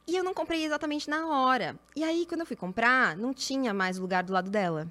E 0.06 0.14
eu 0.14 0.22
não 0.22 0.32
comprei 0.32 0.64
exatamente 0.64 1.10
na 1.10 1.26
hora. 1.26 1.76
E 1.96 2.04
aí, 2.04 2.24
quando 2.26 2.40
eu 2.40 2.46
fui 2.46 2.54
comprar, 2.54 3.16
não 3.16 3.34
tinha 3.34 3.74
mais 3.74 3.98
lugar 3.98 4.22
do 4.22 4.32
lado 4.32 4.48
dela. 4.50 4.86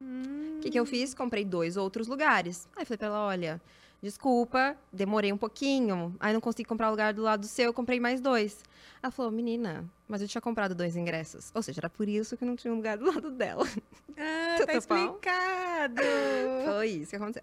Hum, 0.00 0.58
O 0.58 0.60
que, 0.60 0.70
que 0.70 0.78
eu 0.78 0.86
fiz? 0.86 1.12
Comprei 1.14 1.44
dois 1.44 1.76
outros 1.76 2.06
lugares. 2.06 2.68
Aí 2.76 2.84
falei 2.84 2.98
pra 2.98 3.08
ela, 3.08 3.20
olha, 3.26 3.60
desculpa, 4.04 4.76
demorei 4.92 5.32
um 5.32 5.36
pouquinho, 5.36 6.14
aí 6.20 6.32
não 6.32 6.40
consegui 6.40 6.64
comprar 6.64 6.88
o 6.88 6.90
lugar 6.90 7.14
do 7.14 7.22
lado 7.22 7.40
do 7.40 7.46
seu, 7.46 7.64
eu 7.64 7.74
comprei 7.74 7.98
mais 7.98 8.20
dois. 8.20 8.62
Ela 9.02 9.10
falou, 9.10 9.32
menina, 9.32 9.84
mas 10.06 10.20
eu 10.20 10.28
tinha 10.28 10.42
comprado 10.42 10.74
dois 10.74 10.94
ingressos. 10.94 11.50
Ou 11.54 11.62
seja, 11.62 11.80
era 11.80 11.88
por 11.88 12.06
isso 12.06 12.36
que 12.36 12.44
não 12.44 12.54
tinha 12.54 12.72
um 12.72 12.76
lugar 12.76 12.98
do 12.98 13.06
lado 13.06 13.30
dela. 13.30 13.64
Ah, 14.16 14.64
tá 14.64 14.74
explicado. 14.74 16.00
Foi 16.64 16.86
isso 16.86 17.10
que 17.10 17.16
aconteceu. 17.16 17.42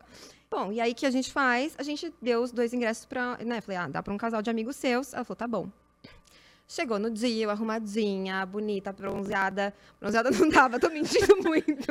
Bom, 0.50 0.72
e 0.72 0.80
aí 0.80 0.94
o 0.94 0.96
que 0.96 1.06
a 1.06 1.12
gente 1.12 1.30
faz? 1.30 1.76
A 1.78 1.84
gente 1.84 2.14
deu 2.22 2.42
os 2.42 2.54
dois 2.54 2.74
ingressos 2.74 3.06
pra. 3.06 3.38
Né? 3.44 3.60
Falei, 3.60 3.78
ah, 3.78 3.90
dá 3.90 4.02
pra 4.02 4.14
um 4.14 4.18
casal 4.18 4.42
de 4.42 4.50
amigos 4.50 4.78
seus. 4.78 5.14
Ela 5.14 5.26
falou, 5.26 5.36
tá 5.36 5.46
bom. 5.46 5.68
Chegou 6.72 6.98
no 6.98 7.12
dia, 7.12 7.44
eu 7.44 7.50
arrumadinha, 7.50 8.46
bonita, 8.46 8.94
bronzeada. 8.94 9.74
Bronzeada 10.00 10.32
não 10.32 10.50
tava, 10.50 10.80
tô 10.80 10.88
mentindo 10.90 11.36
muito. 11.44 11.86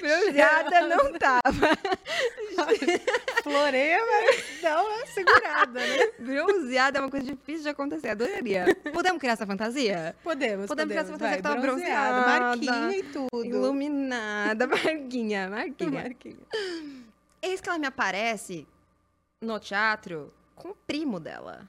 Bronzeada 0.00 0.80
não 0.88 1.12
tava. 1.16 1.68
Floreia, 3.44 4.00
mas 4.04 4.60
dá 4.60 4.82
uma 4.82 5.06
segurada, 5.06 5.78
né? 5.78 6.10
Bronzeada 6.18 6.98
é 6.98 7.00
uma 7.00 7.08
coisa 7.08 7.26
difícil 7.26 7.62
de 7.62 7.68
acontecer, 7.68 8.08
adoraria. 8.08 8.76
Podemos 8.92 9.20
criar 9.20 9.34
essa 9.34 9.46
fantasia? 9.46 10.16
Podemos, 10.24 10.66
Podemos 10.66 10.88
criar 10.90 11.02
essa 11.02 11.12
podemos. 11.12 11.12
fantasia 11.12 11.28
Vai, 11.28 11.36
que 11.36 11.42
tava 11.42 11.60
bronzeada, 11.60 12.20
bronzeada, 12.20 12.76
marquinha 12.80 12.98
e 12.98 13.02
tudo. 13.04 13.46
Iluminada, 13.46 14.66
Marquinha, 14.66 15.48
Marquinha. 15.48 15.90
Marquinha. 16.02 16.36
Eis 17.40 17.60
que 17.60 17.68
ela 17.68 17.78
me 17.78 17.86
aparece 17.86 18.66
no 19.40 19.60
teatro 19.60 20.34
com 20.56 20.70
o 20.70 20.74
primo 20.74 21.20
dela. 21.20 21.68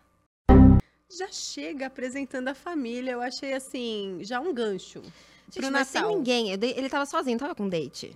Já 1.09 1.27
chega 1.31 1.87
apresentando 1.87 2.49
a 2.49 2.53
família, 2.53 3.11
eu 3.11 3.21
achei 3.21 3.53
assim, 3.53 4.19
já 4.21 4.39
um 4.39 4.53
gancho. 4.53 5.01
Gente, 5.01 5.63
Pro 5.63 5.71
mas 5.71 5.87
sem 5.87 6.01
Natal. 6.01 6.15
ninguém. 6.17 6.51
Eu 6.51 6.57
dei- 6.57 6.73
Ele 6.77 6.87
tava 6.89 7.05
sozinho, 7.05 7.37
tava 7.39 7.55
com 7.55 7.67
date. 7.67 8.15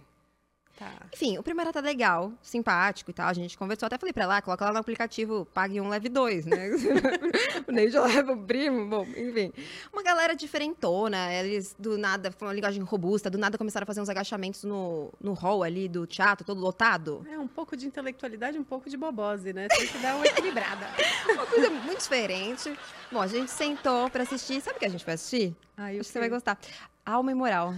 Tá. 0.77 0.91
Enfim, 1.13 1.37
o 1.37 1.43
primeiro 1.43 1.71
tá 1.71 1.79
legal, 1.79 2.33
simpático 2.41 3.11
e 3.11 3.13
tal. 3.13 3.27
A 3.27 3.33
gente 3.33 3.57
conversou. 3.57 3.85
Até 3.85 3.97
falei 3.97 4.11
pra 4.11 4.37
ah, 4.37 4.41
coloca 4.41 4.65
lá 4.65 4.73
no 4.73 4.79
aplicativo, 4.79 5.47
pague 5.53 5.79
um, 5.79 5.87
leve 5.87 6.09
dois, 6.09 6.45
né? 6.45 6.71
o 7.67 7.71
Ney 7.71 7.91
já 7.91 8.03
leva 8.03 8.33
o 8.33 8.37
primo, 8.37 8.87
bom, 8.87 9.05
enfim. 9.05 9.53
Uma 9.91 10.01
galera 10.01 10.35
diferentona, 10.35 11.31
eles 11.31 11.75
do 11.77 11.95
nada, 11.97 12.31
foi 12.31 12.47
uma 12.47 12.53
linguagem 12.53 12.81
robusta, 12.81 13.29
do 13.29 13.37
nada 13.37 13.57
começaram 13.57 13.83
a 13.83 13.85
fazer 13.85 14.01
uns 14.01 14.09
agachamentos 14.09 14.63
no, 14.63 15.13
no 15.21 15.33
hall 15.33 15.61
ali 15.61 15.87
do 15.87 16.07
teatro, 16.07 16.43
todo 16.43 16.59
lotado. 16.59 17.25
É 17.31 17.37
um 17.37 17.47
pouco 17.47 17.77
de 17.77 17.85
intelectualidade, 17.85 18.57
um 18.57 18.63
pouco 18.63 18.89
de 18.89 18.97
bobose, 18.97 19.53
né? 19.53 19.67
Tem 19.67 19.87
que 19.87 19.97
dar 19.99 20.15
uma 20.15 20.25
equilibrada. 20.25 20.87
Uma 21.33 21.45
coisa 21.45 21.69
muito 21.69 21.99
diferente. 21.99 22.77
Bom, 23.11 23.21
a 23.21 23.27
gente 23.27 23.51
sentou 23.51 24.09
pra 24.09 24.23
assistir. 24.23 24.61
Sabe 24.61 24.77
o 24.77 24.79
que 24.79 24.85
a 24.85 24.89
gente 24.89 25.05
vai 25.05 25.15
assistir? 25.15 25.55
Ai, 25.77 25.99
Acho 25.99 26.07
que 26.07 26.13
você 26.13 26.19
vai 26.19 26.29
gostar. 26.29 26.57
Alma 27.05 27.31
e 27.31 27.35
Moral. 27.35 27.73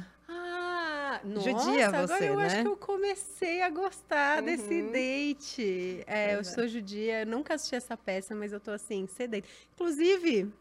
Nossa, 1.25 1.49
Judia 1.51 1.87
agora 1.87 2.07
você, 2.07 2.29
eu 2.29 2.39
acho 2.39 2.55
né? 2.55 2.61
que 2.61 2.67
eu 2.67 2.77
comecei 2.77 3.61
a 3.61 3.69
gostar 3.69 4.41
desse 4.41 4.81
Uhum. 4.81 4.91
date. 4.91 6.03
É, 6.05 6.35
eu 6.35 6.39
é. 6.39 6.43
sou 6.43 6.67
judia, 6.67 7.21
eu 7.21 7.25
nunca 7.25 7.55
assisti 7.55 7.75
essa 7.75 7.97
peça, 7.97 8.35
mas 8.35 8.53
eu 8.53 8.59
tô 8.59 8.71
assim, 8.71 9.07
sedenta. 9.07 9.47
Inclusive, 9.73 10.51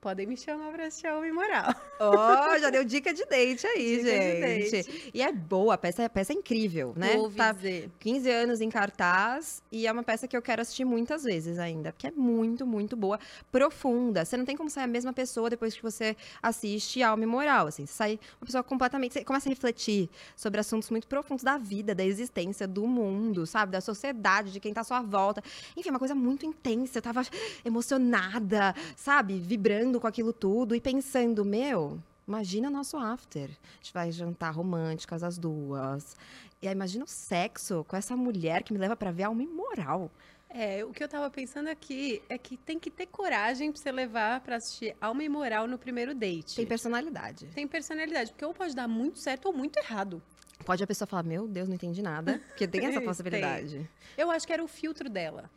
podem 0.00 0.26
me 0.26 0.36
chamar 0.36 0.70
pra 0.72 0.86
assistir 0.86 1.06
a 1.08 1.16
Homem 1.16 1.32
Moral. 1.32 1.74
Ó, 1.98 2.58
já 2.58 2.70
deu 2.70 2.84
dica 2.84 3.12
de 3.12 3.24
date 3.24 3.66
aí, 3.66 3.96
Dica 4.04 4.46
de 4.46 4.68
gente. 4.70 5.10
E 5.12 5.22
é 5.22 5.32
boa, 5.32 5.74
a 5.74 5.78
peça, 5.78 6.04
a 6.04 6.08
peça 6.08 6.32
é 6.32 6.36
incrível, 6.36 6.92
né? 6.96 7.16
Ouvi 7.16 7.36
Tá 7.36 7.52
dizer. 7.52 7.90
15 7.98 8.30
anos 8.30 8.60
em 8.60 8.68
cartaz 8.70 9.62
e 9.72 9.86
é 9.86 9.92
uma 9.92 10.02
peça 10.02 10.28
que 10.28 10.36
eu 10.36 10.42
quero 10.42 10.62
assistir 10.62 10.84
muitas 10.84 11.24
vezes 11.24 11.58
ainda, 11.58 11.92
porque 11.92 12.06
é 12.06 12.10
muito, 12.10 12.66
muito 12.66 12.96
boa, 12.96 13.18
profunda. 13.50 14.24
Você 14.24 14.36
não 14.36 14.44
tem 14.44 14.56
como 14.56 14.70
sair 14.70 14.84
a 14.84 14.88
mesma 14.88 15.12
pessoa 15.12 15.50
depois 15.50 15.74
que 15.74 15.82
você 15.82 16.16
assiste 16.42 17.02
Alma 17.02 17.24
e 17.24 17.26
Moral, 17.26 17.66
assim, 17.66 17.84
você 17.86 17.92
sai 17.92 18.20
uma 18.40 18.46
pessoa 18.46 18.62
completamente, 18.62 19.14
você 19.14 19.24
começa 19.24 19.48
a 19.48 19.50
refletir 19.50 20.08
sobre 20.36 20.60
assuntos 20.60 20.90
muito 20.90 21.06
profundos 21.08 21.42
da 21.42 21.56
vida, 21.58 21.94
da 21.94 22.04
existência, 22.04 22.68
do 22.68 22.86
mundo, 22.86 23.46
sabe, 23.46 23.72
da 23.72 23.80
sociedade, 23.80 24.52
de 24.52 24.60
quem 24.60 24.72
tá 24.72 24.82
à 24.82 24.84
sua 24.84 25.00
volta. 25.00 25.42
Enfim, 25.76 25.88
é 25.88 25.92
uma 25.92 25.98
coisa 25.98 26.14
muito 26.14 26.44
intensa, 26.46 26.98
eu 26.98 27.02
tava 27.02 27.22
emocionada, 27.64 28.74
sabe, 28.94 29.38
vibrando 29.38 29.85
com 30.00 30.06
aquilo 30.06 30.32
tudo 30.32 30.74
e 30.74 30.80
pensando, 30.80 31.44
meu, 31.44 32.00
Imagina 32.26 32.68
o 32.68 32.70
nosso 32.72 32.96
after. 32.96 33.48
A 33.48 33.76
gente 33.76 33.92
vai 33.94 34.10
jantar 34.10 34.50
românticas 34.50 35.22
as 35.22 35.38
duas. 35.38 36.16
E 36.60 36.66
aí, 36.66 36.74
imagina 36.74 37.04
o 37.04 37.08
sexo 37.08 37.84
com 37.86 37.96
essa 37.96 38.16
mulher 38.16 38.64
que 38.64 38.72
me 38.72 38.78
leva 38.80 38.96
pra 38.96 39.12
ver 39.12 39.24
alma 39.24 39.44
imoral. 39.44 40.10
É, 40.48 40.84
o 40.84 40.90
que 40.90 41.04
eu 41.04 41.08
tava 41.08 41.30
pensando 41.30 41.68
aqui 41.68 42.22
é 42.28 42.38
que 42.38 42.56
tem 42.56 42.78
que 42.78 42.90
ter 42.90 43.06
coragem 43.06 43.70
pra 43.70 43.80
você 43.80 43.92
levar 43.92 44.40
pra 44.40 44.56
assistir 44.56 44.96
Alma 45.00 45.22
e 45.22 45.28
Moral 45.28 45.66
no 45.66 45.76
primeiro 45.76 46.14
date. 46.14 46.56
Tem 46.56 46.66
personalidade. 46.66 47.46
Tem 47.48 47.68
personalidade, 47.68 48.30
porque 48.30 48.44
ou 48.44 48.54
pode 48.54 48.74
dar 48.74 48.88
muito 48.88 49.18
certo 49.18 49.46
ou 49.46 49.52
muito 49.52 49.76
errado. 49.76 50.22
Pode 50.64 50.82
a 50.82 50.86
pessoa 50.86 51.06
falar, 51.06 51.24
meu 51.24 51.46
Deus, 51.46 51.68
não 51.68 51.74
entendi 51.74 52.00
nada. 52.00 52.40
Porque 52.48 52.66
tem 52.66 52.86
essa 52.86 52.98
Tem. 52.98 53.06
possibilidade. 53.06 53.88
Eu 54.16 54.30
acho 54.30 54.46
que 54.46 54.52
era 54.52 54.64
o 54.64 54.68
filtro 54.68 55.10
dela. 55.10 55.50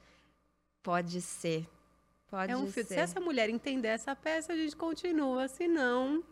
Pode 0.84 1.22
ser. 1.22 1.66
Pode 2.30 2.52
é 2.52 2.58
um 2.58 2.68
filtro. 2.72 2.94
Se 2.94 3.00
essa 3.00 3.20
mulher 3.20 3.50
entender 3.50 3.88
essa 3.88 4.16
peça, 4.16 4.54
a 4.54 4.56
gente 4.56 4.76
continua. 4.76 5.48
Se 5.48 5.68
não, 5.68 6.24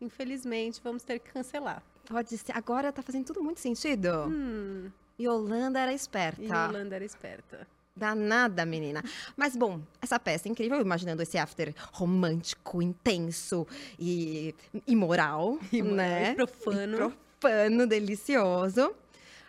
infelizmente, 0.00 0.80
vamos 0.82 1.02
ter 1.02 1.18
que 1.18 1.32
cancelar. 1.32 1.82
Pode 2.06 2.36
ser. 2.36 2.56
Agora 2.56 2.92
tá 2.92 3.02
fazendo 3.02 3.26
tudo 3.26 3.42
muito 3.42 3.60
sentido. 3.60 4.08
Hum, 4.28 4.90
Yolanda 5.18 5.80
era 5.80 5.92
esperta. 5.92 6.42
e 6.42 6.46
Yolanda 6.46 6.96
era 6.96 7.04
esperta. 7.04 7.66
Danada, 7.94 8.64
menina. 8.64 9.02
Mas, 9.36 9.54
bom, 9.54 9.80
essa 10.00 10.18
peça 10.18 10.48
é 10.48 10.50
incrível, 10.50 10.80
imaginando 10.80 11.22
esse 11.22 11.36
after 11.36 11.74
romântico, 11.92 12.80
intenso 12.80 13.66
e 13.98 14.54
imoral, 14.86 15.58
né? 15.72 16.32
E 16.32 16.34
profano. 16.34 16.94
E 16.94 16.96
profano, 16.96 17.86
delicioso. 17.86 18.94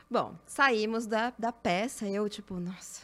Bom, 0.09 0.35
saímos 0.45 1.05
da, 1.05 1.33
da 1.39 1.51
peça, 1.53 2.05
eu, 2.07 2.27
tipo, 2.29 2.59
nossa, 2.59 3.01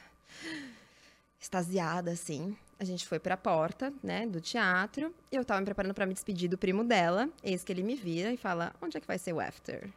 extasiada, 1.39 2.12
assim. 2.12 2.55
A 2.79 2.86
gente 2.86 3.05
foi 3.05 3.19
pra 3.19 3.36
porta, 3.36 3.93
né, 4.01 4.25
do 4.25 4.39
teatro, 4.39 5.13
e 5.29 5.36
eu 5.36 5.43
tava 5.43 5.59
me 5.59 5.65
preparando 5.65 5.93
pra 5.93 6.05
me 6.05 6.13
despedir 6.13 6.50
do 6.50 6.57
primo 6.57 6.83
dela. 6.83 7.29
Eis 7.43 7.62
que 7.63 7.74
ele 7.74 7.83
me 7.83 7.93
vira 7.95 8.31
e 8.31 8.38
fala, 8.38 8.74
onde 8.81 8.98
é 8.98 9.01
que 9.01 9.07
vai 9.07 9.17
ser 9.19 9.33
o 9.33 9.39
after? 9.41 9.89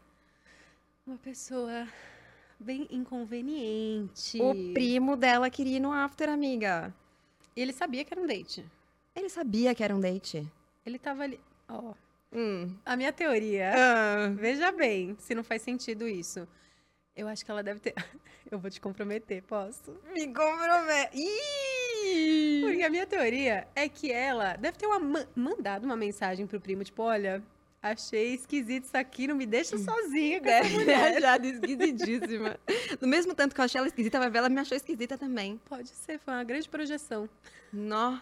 Uma 1.06 1.16
pessoa 1.18 1.86
bem 2.58 2.88
inconveniente. 2.90 4.40
O 4.40 4.72
primo 4.74 5.16
dela 5.16 5.48
queria 5.48 5.76
ir 5.76 5.80
no 5.80 5.92
after, 5.92 6.28
amiga. 6.28 6.92
Ele 7.54 7.72
sabia 7.72 8.04
que 8.04 8.12
era 8.12 8.20
um 8.20 8.26
date. 8.26 8.64
Ele 9.14 9.28
sabia 9.28 9.74
que 9.74 9.84
era 9.84 9.94
um 9.94 10.00
date. 10.00 10.44
Ele 10.84 10.98
tava 10.98 11.22
ali. 11.22 11.38
Ó, 11.68 11.94
Hum. 12.32 12.74
a 12.84 12.96
minha 12.96 13.12
teoria. 13.12 13.72
Ah. 13.76 14.28
Veja 14.30 14.72
bem, 14.72 15.14
se 15.20 15.34
não 15.34 15.44
faz 15.44 15.62
sentido 15.62 16.08
isso. 16.08 16.48
Eu 17.14 17.28
acho 17.28 17.44
que 17.44 17.50
ela 17.50 17.62
deve 17.62 17.78
ter. 17.78 17.94
Eu 18.50 18.58
vou 18.58 18.70
te 18.70 18.80
comprometer, 18.80 19.42
posso? 19.42 19.92
Me 20.12 20.26
compromete. 20.28 21.16
Ih! 21.16 21.71
Porque 22.62 22.82
a 22.82 22.90
minha 22.90 23.06
teoria 23.06 23.66
é 23.74 23.88
que 23.88 24.10
ela 24.12 24.56
deve 24.56 24.76
ter 24.78 24.86
uma, 24.86 24.98
ma- 24.98 25.26
mandado 25.34 25.84
uma 25.84 25.96
mensagem 25.96 26.46
pro 26.46 26.60
primo, 26.60 26.84
tipo, 26.84 27.02
olha, 27.02 27.42
achei 27.82 28.34
esquisito 28.34 28.84
isso 28.84 28.96
aqui, 28.96 29.26
não 29.26 29.34
me 29.34 29.46
deixa 29.46 29.76
sozinha 29.78 30.40
com 30.40 30.48
essa 30.48 30.68
mulher. 30.70 31.16
achado 31.18 31.44
esquisitíssima. 31.46 32.56
Do 33.00 33.06
mesmo 33.08 33.34
tanto 33.34 33.54
que 33.54 33.60
eu 33.60 33.64
achei 33.64 33.78
ela 33.78 33.88
esquisita, 33.88 34.18
ver, 34.30 34.38
ela 34.38 34.48
me 34.48 34.60
achou 34.60 34.76
esquisita 34.76 35.16
também. 35.18 35.60
Pode 35.68 35.88
ser, 35.90 36.18
foi 36.18 36.34
uma 36.34 36.44
grande 36.44 36.68
projeção. 36.68 37.28
Nó. 37.72 38.18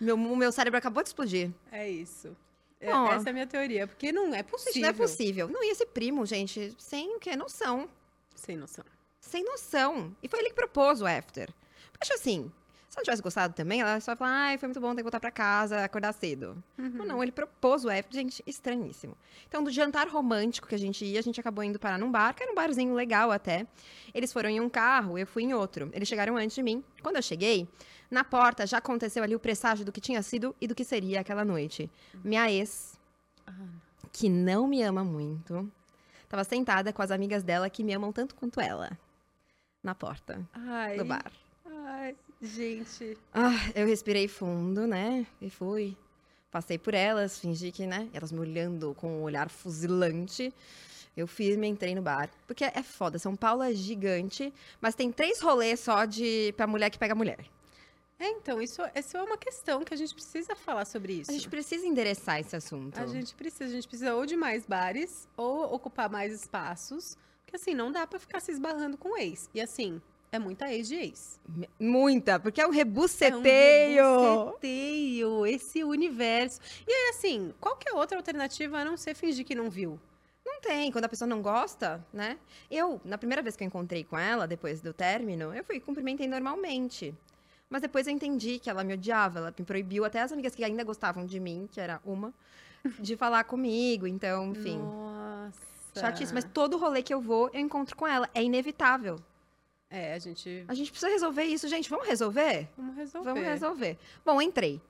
Meu, 0.00 0.16
o 0.16 0.36
meu 0.36 0.50
cérebro 0.50 0.78
acabou 0.78 1.02
de 1.02 1.08
explodir. 1.10 1.50
É 1.70 1.88
isso. 1.88 2.36
É- 2.80 2.92
Ó. 2.92 3.12
essa 3.12 3.28
é 3.28 3.30
a 3.30 3.32
minha 3.32 3.46
teoria, 3.46 3.86
porque 3.86 4.10
não 4.12 4.34
é 4.34 4.42
possível. 4.42 4.82
não 4.82 4.88
é 4.88 4.92
possível. 4.92 5.48
Não, 5.48 5.62
e 5.64 5.70
esse 5.70 5.84
primo, 5.86 6.24
gente, 6.26 6.74
sem 6.78 7.16
o 7.16 7.20
quê? 7.20 7.36
Noção. 7.36 7.88
Sem 8.34 8.56
noção. 8.56 8.84
Sem 9.20 9.44
noção. 9.44 10.14
E 10.22 10.28
foi 10.28 10.38
ele 10.40 10.48
que 10.50 10.54
propôs 10.54 11.00
o 11.00 11.06
after. 11.06 11.48
Acho 12.00 12.14
assim, 12.14 12.50
se 12.88 12.96
ela 12.96 13.04
tivesse 13.04 13.22
gostado 13.22 13.54
também, 13.54 13.80
ela 13.80 14.00
só 14.00 14.12
ia 14.12 14.16
falar, 14.16 14.30
ai, 14.30 14.58
foi 14.58 14.66
muito 14.68 14.80
bom 14.80 14.90
ter 14.90 14.98
que 14.98 15.02
voltar 15.02 15.20
pra 15.20 15.30
casa, 15.30 15.84
acordar 15.84 16.12
cedo. 16.14 16.56
Uhum. 16.78 16.88
Não, 16.88 17.04
não, 17.04 17.22
ele 17.22 17.30
propôs 17.30 17.84
o 17.84 17.90
after, 17.90 18.12
gente, 18.12 18.42
estranhíssimo. 18.46 19.16
Então, 19.46 19.62
do 19.62 19.70
jantar 19.70 20.08
romântico 20.08 20.66
que 20.66 20.74
a 20.74 20.78
gente 20.78 21.04
ia, 21.04 21.18
a 21.18 21.22
gente 21.22 21.38
acabou 21.38 21.62
indo 21.62 21.78
parar 21.78 21.98
num 21.98 22.10
bar, 22.10 22.34
que 22.34 22.42
era 22.42 22.50
um 22.50 22.54
barzinho 22.54 22.94
legal 22.94 23.30
até. 23.30 23.66
Eles 24.14 24.32
foram 24.32 24.48
em 24.48 24.60
um 24.60 24.70
carro, 24.70 25.18
eu 25.18 25.26
fui 25.26 25.42
em 25.42 25.52
outro. 25.52 25.90
Eles 25.92 26.08
chegaram 26.08 26.36
antes 26.36 26.54
de 26.54 26.62
mim. 26.62 26.82
Quando 27.02 27.16
eu 27.16 27.22
cheguei, 27.22 27.68
na 28.10 28.24
porta 28.24 28.66
já 28.66 28.78
aconteceu 28.78 29.22
ali 29.22 29.34
o 29.34 29.40
presságio 29.40 29.84
do 29.84 29.92
que 29.92 30.00
tinha 30.00 30.22
sido 30.22 30.56
e 30.60 30.66
do 30.66 30.74
que 30.74 30.84
seria 30.84 31.20
aquela 31.20 31.44
noite. 31.44 31.90
Minha 32.24 32.50
ex, 32.50 32.98
que 34.12 34.30
não 34.30 34.66
me 34.66 34.82
ama 34.82 35.04
muito, 35.04 35.70
estava 36.24 36.42
sentada 36.42 36.90
com 36.90 37.02
as 37.02 37.10
amigas 37.10 37.42
dela 37.42 37.68
que 37.68 37.84
me 37.84 37.92
amam 37.92 38.12
tanto 38.12 38.34
quanto 38.34 38.60
ela. 38.60 38.98
Na 39.82 39.94
porta 39.94 40.44
Ai, 40.52 40.96
do 40.96 41.04
bar. 41.04 41.30
Gente. 42.40 43.16
Ah, 43.32 43.70
eu 43.74 43.86
respirei 43.86 44.28
fundo, 44.28 44.86
né? 44.86 45.26
E 45.40 45.50
fui. 45.50 45.96
Passei 46.50 46.78
por 46.78 46.94
elas, 46.94 47.38
fingi 47.38 47.70
que, 47.70 47.86
né? 47.86 48.08
Elas 48.12 48.32
me 48.32 48.40
olhando 48.40 48.94
com 48.94 49.20
um 49.20 49.22
olhar 49.22 49.50
fuzilante. 49.50 50.52
Eu 51.16 51.26
firme 51.26 51.66
entrei 51.66 51.94
no 51.94 52.02
bar. 52.02 52.30
Porque 52.46 52.64
é 52.64 52.82
foda, 52.82 53.18
São 53.18 53.34
Paulo 53.34 53.62
é 53.62 53.74
gigante, 53.74 54.52
mas 54.80 54.94
tem 54.94 55.10
três 55.10 55.40
rolês 55.40 55.80
só 55.80 56.04
de 56.04 56.54
pra 56.56 56.66
mulher 56.66 56.90
que 56.90 56.98
pega 56.98 57.14
mulher. 57.14 57.44
É, 58.20 58.30
então, 58.30 58.60
isso, 58.60 58.82
isso 58.94 59.16
é 59.16 59.22
uma 59.22 59.36
questão 59.36 59.84
que 59.84 59.94
a 59.94 59.96
gente 59.96 60.12
precisa 60.12 60.56
falar 60.56 60.84
sobre 60.84 61.14
isso. 61.14 61.30
A 61.30 61.34
gente 61.34 61.48
precisa 61.48 61.86
endereçar 61.86 62.40
esse 62.40 62.56
assunto. 62.56 62.98
A 62.98 63.06
gente 63.06 63.32
precisa, 63.34 63.64
a 63.64 63.68
gente 63.68 63.86
precisa 63.86 64.14
ou 64.14 64.26
de 64.26 64.36
mais 64.36 64.66
bares 64.66 65.28
ou 65.36 65.72
ocupar 65.72 66.10
mais 66.10 66.32
espaços, 66.32 67.16
porque 67.44 67.56
assim, 67.56 67.74
não 67.74 67.92
dá 67.92 68.06
pra 68.06 68.18
ficar 68.18 68.40
se 68.40 68.50
esbarrando 68.50 68.96
com 68.96 69.10
o 69.10 69.16
ex. 69.16 69.48
E 69.54 69.60
assim, 69.60 70.02
é 70.30 70.38
muita 70.38 70.72
ex 70.72 70.88
de 70.88 70.96
ex. 70.96 71.40
Muita, 71.78 72.38
porque 72.38 72.60
é 72.60 72.64
um 72.64 72.68
É 72.68 72.70
um 72.70 72.74
rebuceteio. 72.74 74.20
rebuceteio, 74.20 75.46
esse 75.46 75.82
universo. 75.82 76.60
E 76.86 76.92
aí, 76.92 77.10
assim, 77.10 77.52
qual 77.60 77.76
que 77.76 77.88
é 77.88 77.94
outra 77.94 78.18
alternativa 78.18 78.78
a 78.78 78.84
não 78.84 78.96
ser 78.96 79.14
fingir 79.14 79.44
que 79.44 79.54
não 79.54 79.70
viu? 79.70 79.98
Não 80.44 80.60
tem, 80.60 80.90
quando 80.90 81.04
a 81.04 81.08
pessoa 81.08 81.28
não 81.28 81.42
gosta, 81.42 82.04
né? 82.12 82.38
Eu, 82.70 83.00
na 83.04 83.18
primeira 83.18 83.42
vez 83.42 83.54
que 83.54 83.62
eu 83.62 83.66
encontrei 83.66 84.02
com 84.02 84.18
ela, 84.18 84.46
depois 84.46 84.80
do 84.80 84.92
término, 84.92 85.54
eu 85.54 85.62
fui 85.62 85.78
cumprimentei 85.78 86.26
normalmente. 86.26 87.14
Mas 87.70 87.82
depois 87.82 88.06
eu 88.06 88.12
entendi 88.14 88.58
que 88.58 88.70
ela 88.70 88.82
me 88.82 88.94
odiava, 88.94 89.38
ela 89.38 89.54
me 89.56 89.64
proibiu, 89.64 90.04
até 90.04 90.20
as 90.20 90.32
amigas 90.32 90.54
que 90.54 90.64
ainda 90.64 90.82
gostavam 90.84 91.26
de 91.26 91.38
mim, 91.38 91.68
que 91.70 91.80
era 91.80 92.00
uma, 92.04 92.32
de 92.98 93.16
falar 93.16 93.44
comigo, 93.44 94.06
então, 94.06 94.52
enfim. 94.52 94.78
Nossa. 94.78 96.00
Chatice, 96.00 96.32
mas 96.32 96.44
todo 96.44 96.78
rolê 96.78 97.02
que 97.02 97.12
eu 97.12 97.20
vou, 97.20 97.50
eu 97.52 97.60
encontro 97.60 97.96
com 97.96 98.06
ela. 98.06 98.28
É 98.34 98.42
inevitável. 98.42 99.18
É, 99.90 100.14
a 100.14 100.18
gente. 100.18 100.64
A 100.68 100.74
gente 100.74 100.90
precisa 100.90 101.10
resolver 101.10 101.44
isso, 101.44 101.66
gente. 101.68 101.88
Vamos 101.88 102.06
resolver? 102.06 102.68
Vamos 102.76 102.96
resolver. 102.96 103.24
Vamos 103.28 103.42
resolver. 103.48 103.98
Bom, 104.24 104.40
entrei. 104.42 104.80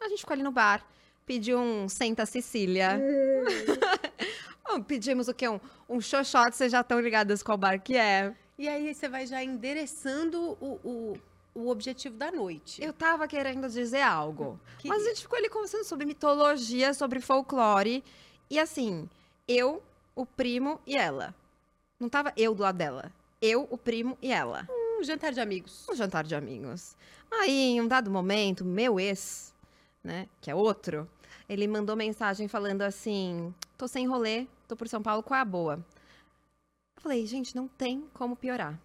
A 0.00 0.08
gente 0.08 0.20
ficou 0.20 0.34
ali 0.34 0.42
no 0.42 0.52
bar, 0.52 0.84
pediu 1.26 1.58
um 1.58 1.88
Senta 1.88 2.24
Cecília. 2.26 3.00
Bom, 4.66 4.82
Pedimos 4.82 5.26
o 5.28 5.34
quê? 5.34 5.48
Um, 5.48 5.58
um 5.88 6.00
xoxote, 6.00 6.56
vocês 6.56 6.70
já 6.70 6.80
estão 6.80 7.00
ligados 7.00 7.42
qual 7.42 7.58
bar 7.58 7.80
que 7.80 7.96
é. 7.96 8.34
E 8.58 8.68
aí 8.68 8.94
você 8.94 9.08
vai 9.08 9.26
já 9.26 9.42
endereçando 9.42 10.56
o, 10.60 10.78
o, 10.84 11.18
o 11.54 11.68
objetivo 11.68 12.16
da 12.16 12.30
noite. 12.30 12.82
Eu 12.82 12.92
tava 12.92 13.26
querendo 13.26 13.68
dizer 13.68 14.02
algo. 14.02 14.60
Que- 14.78 14.88
Mas 14.88 15.02
a 15.02 15.08
gente 15.08 15.22
ficou 15.22 15.38
ali 15.38 15.48
conversando 15.48 15.84
sobre 15.84 16.06
mitologia, 16.06 16.92
sobre 16.94 17.20
folclore. 17.20 18.04
E 18.48 18.58
assim, 18.58 19.08
eu, 19.48 19.82
o 20.14 20.24
primo 20.26 20.80
e 20.86 20.96
ela. 20.96 21.34
Não 21.98 22.08
tava 22.08 22.32
eu 22.36 22.54
do 22.54 22.62
lado 22.62 22.76
dela. 22.76 23.10
Eu, 23.40 23.66
o 23.70 23.78
primo 23.78 24.18
e 24.20 24.32
ela. 24.32 24.68
Um 24.98 25.02
jantar 25.02 25.32
de 25.32 25.40
amigos. 25.40 25.86
um 25.88 25.94
jantar 25.94 26.24
de 26.24 26.34
amigos. 26.34 26.94
Aí, 27.30 27.70
em 27.70 27.80
um 27.80 27.88
dado 27.88 28.10
momento, 28.10 28.64
meu 28.64 29.00
ex, 29.00 29.54
né, 30.04 30.28
que 30.40 30.50
é 30.50 30.54
outro, 30.54 31.08
ele 31.48 31.66
mandou 31.66 31.96
mensagem 31.96 32.48
falando 32.48 32.82
assim: 32.82 33.54
tô 33.78 33.88
sem 33.88 34.06
rolê, 34.06 34.46
tô 34.68 34.76
por 34.76 34.88
São 34.88 35.02
Paulo, 35.02 35.22
qual 35.22 35.38
é 35.38 35.40
a 35.40 35.44
boa? 35.44 35.74
Eu 36.96 37.02
falei, 37.02 37.26
gente, 37.26 37.56
não 37.56 37.66
tem 37.66 38.04
como 38.12 38.36
piorar. 38.36 38.78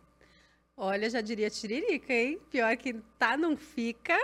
Olha, 0.78 1.10
já 1.10 1.20
diria 1.22 1.50
tiririca, 1.50 2.14
hein? 2.14 2.40
Pior 2.50 2.76
que 2.78 2.94
tá, 3.20 3.36
não 3.36 3.58
fica. 3.58 4.18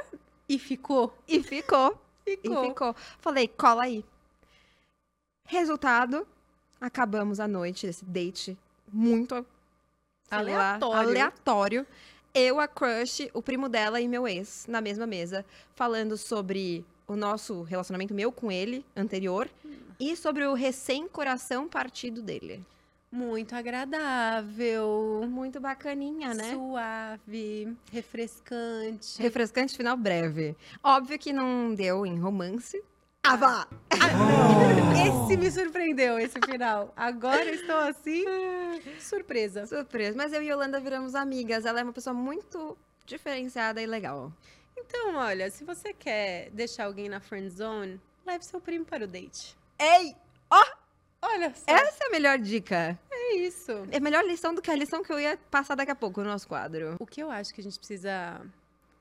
E 0.48 0.60
ficou. 0.60 1.14
E 1.28 1.42
ficou, 1.42 1.98
Ficou. 2.26 2.66
e 2.66 2.70
ficou. 2.70 2.96
Falei, 3.20 3.48
cola 3.48 3.84
aí. 3.84 4.04
Resultado, 5.46 6.26
acabamos 6.80 7.40
a 7.40 7.48
noite 7.48 7.86
desse 7.88 8.06
date 8.06 8.58
muito 8.92 9.46
Aleatório. 10.32 11.10
aleatório. 11.10 11.88
Eu, 12.34 12.60
a 12.60 12.68
crush, 12.68 13.30
o 13.34 13.42
primo 13.42 13.68
dela 13.68 14.00
e 14.00 14.08
meu 14.08 14.28
ex 14.28 14.66
na 14.68 14.80
mesma 14.80 15.06
mesa, 15.06 15.46
falando 15.76 16.18
sobre 16.18 16.86
o 17.06 17.16
nosso 17.16 17.62
relacionamento 17.64 18.14
meu 18.14 18.32
com 18.32 18.52
ele 18.52 18.86
anterior 18.96 19.50
e 20.00 20.16
sobre 20.16 20.46
o 20.46 20.54
recém-coração 20.54 21.68
partido 21.68 22.22
dele. 22.22 22.66
Muito 23.12 23.54
agradável. 23.54 25.28
Muito 25.30 25.60
bacaninha, 25.60 26.34
né? 26.34 26.54
Suave, 26.54 27.76
refrescante. 27.92 29.22
Refrescante 29.22 29.76
final 29.76 29.98
breve. 29.98 30.56
Óbvio 30.82 31.20
que 31.20 31.34
não 31.34 31.76
deu 31.76 32.06
em 32.06 32.18
romance. 32.18 32.82
Ah, 33.24 33.36
vá! 33.36 33.68
Esse 35.06 35.38
me 35.38 35.52
surpreendeu, 35.52 36.18
esse 36.20 36.40
final. 36.44 36.92
Agora 36.96 37.46
estou 37.52 37.76
assim, 37.78 38.26
surpresa. 39.00 39.68
Surpresa. 39.68 40.18
Mas 40.18 40.34
eu 40.34 40.42
e 40.42 40.50
Yolanda 40.50 40.80
viramos 40.80 41.14
amigas. 41.14 41.66
Ela 41.66 41.82
é 41.82 41.84
uma 41.84 41.94
pessoa 41.94 42.14
muito 42.16 42.76
diferenciada 43.06 43.80
e 43.82 43.86
legal. 43.86 44.34
Então, 44.76 45.16
olha, 45.16 45.52
se 45.52 45.64
você 45.64 45.94
quer 45.94 46.50
deixar 46.50 46.86
alguém 46.86 47.08
na 47.10 47.20
friend 47.20 47.48
zone, 47.50 48.02
leve 48.26 48.44
seu 48.44 48.60
primo 48.60 48.86
para 48.86 49.04
o 49.06 49.08
date. 49.08 49.56
Ei! 49.80 50.16
Olha 51.24 51.54
só, 51.54 51.64
Essa 51.68 52.04
é 52.06 52.08
a 52.08 52.10
melhor 52.10 52.40
dica. 52.40 52.98
é 53.12 53.36
isso. 53.36 53.72
É 53.92 53.98
a 53.98 54.02
melhor 54.02 54.26
lição 54.26 54.56
do 54.56 54.62
que 54.62 54.72
a 54.72 54.76
lição 54.76 55.04
que 55.04 55.14
eu 55.14 55.20
ia 55.20 55.38
passar 55.52 55.76
daqui 55.76 55.92
a 55.92 55.96
pouco 55.96 56.22
no 56.22 56.28
nosso 56.28 56.48
quadro. 56.48 56.96
O 57.00 57.06
que 57.06 57.22
eu 57.22 57.30
acho 57.30 57.54
que 57.54 57.62
a 57.62 57.64
gente 57.64 57.78
precisa 57.78 58.42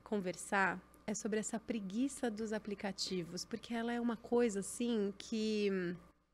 conversar 0.03 0.77
é 1.11 1.15
sobre 1.15 1.39
essa 1.39 1.59
preguiça 1.59 2.31
dos 2.31 2.53
aplicativos, 2.53 3.43
porque 3.45 3.73
ela 3.73 3.91
é 3.91 3.99
uma 3.99 4.15
coisa 4.15 4.61
assim 4.61 5.13
que 5.17 5.69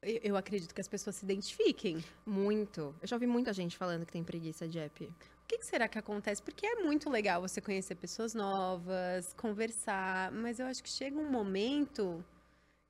eu 0.03 0.37
acredito 0.37 0.73
que 0.73 0.81
as 0.81 0.87
pessoas 0.87 1.15
se 1.15 1.25
identifiquem. 1.25 2.03
Muito. 2.25 2.95
Eu 3.01 3.07
já 3.07 3.15
ouvi 3.15 3.27
muita 3.27 3.51
gente 3.51 3.75
falando 3.75 4.05
que 4.05 4.11
tem 4.11 4.23
preguiça 4.23 4.67
de 4.67 4.77
app. 4.79 5.03
O 5.03 5.47
que, 5.47 5.57
que 5.57 5.65
será 5.65 5.87
que 5.87 5.97
acontece? 5.97 6.41
Porque 6.41 6.65
é 6.65 6.75
muito 6.75 7.09
legal 7.09 7.41
você 7.41 7.59
conhecer 7.59 7.95
pessoas 7.95 8.33
novas, 8.33 9.33
conversar, 9.33 10.31
mas 10.31 10.59
eu 10.59 10.67
acho 10.67 10.83
que 10.83 10.89
chega 10.89 11.17
um 11.17 11.31
momento 11.31 12.23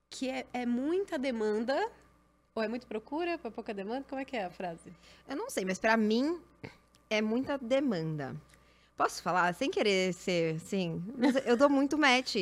que 0.09 0.29
é, 0.29 0.45
é 0.53 0.65
muita 0.65 1.17
demanda, 1.17 1.89
ou 2.53 2.63
é 2.63 2.67
muita 2.67 2.87
procura 2.87 3.37
para 3.37 3.51
pouca 3.51 3.73
demanda? 3.73 4.05
Como 4.09 4.19
é 4.19 4.25
que 4.25 4.35
é 4.35 4.45
a 4.45 4.49
frase? 4.49 4.91
Eu 5.27 5.35
não 5.35 5.49
sei, 5.49 5.63
mas 5.63 5.79
pra 5.79 5.95
mim 5.95 6.41
é 7.09 7.21
muita 7.21 7.57
demanda. 7.57 8.35
Posso 8.97 9.21
falar? 9.21 9.53
Sem 9.53 9.69
querer 9.69 10.11
ser, 10.13 10.55
assim, 10.55 11.01
mas 11.17 11.35
eu 11.45 11.55
dou 11.55 11.69
muito 11.69 11.97
match. 11.97 12.35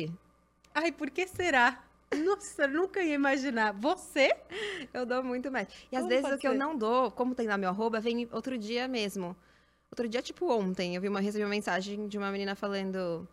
Ai, 0.74 0.90
por 0.90 1.10
que 1.10 1.26
será? 1.26 1.82
Nossa, 2.24 2.62
eu 2.62 2.68
nunca 2.68 3.02
ia 3.02 3.14
imaginar. 3.14 3.72
Você? 3.74 4.34
Eu 4.92 5.04
dou 5.04 5.22
muito 5.22 5.50
match. 5.52 5.70
E 5.92 5.96
às 5.96 6.00
Como 6.02 6.08
vezes 6.08 6.22
pode 6.22 6.36
o 6.36 6.38
que 6.38 6.48
eu 6.48 6.52
ser? 6.52 6.58
não 6.58 6.76
dou, 6.76 7.10
como 7.10 7.34
tem 7.34 7.46
lá 7.46 7.58
meu 7.58 7.68
arroba, 7.68 8.00
vem 8.00 8.26
outro 8.32 8.56
dia 8.56 8.88
mesmo. 8.88 9.36
Outro 9.90 10.08
dia, 10.08 10.22
tipo 10.22 10.50
ontem, 10.50 10.94
eu 10.94 11.00
vi 11.00 11.08
uma, 11.08 11.20
recebi 11.20 11.44
uma 11.44 11.50
mensagem 11.50 12.08
de 12.08 12.16
uma 12.18 12.30
menina 12.30 12.54
falando... 12.54 13.28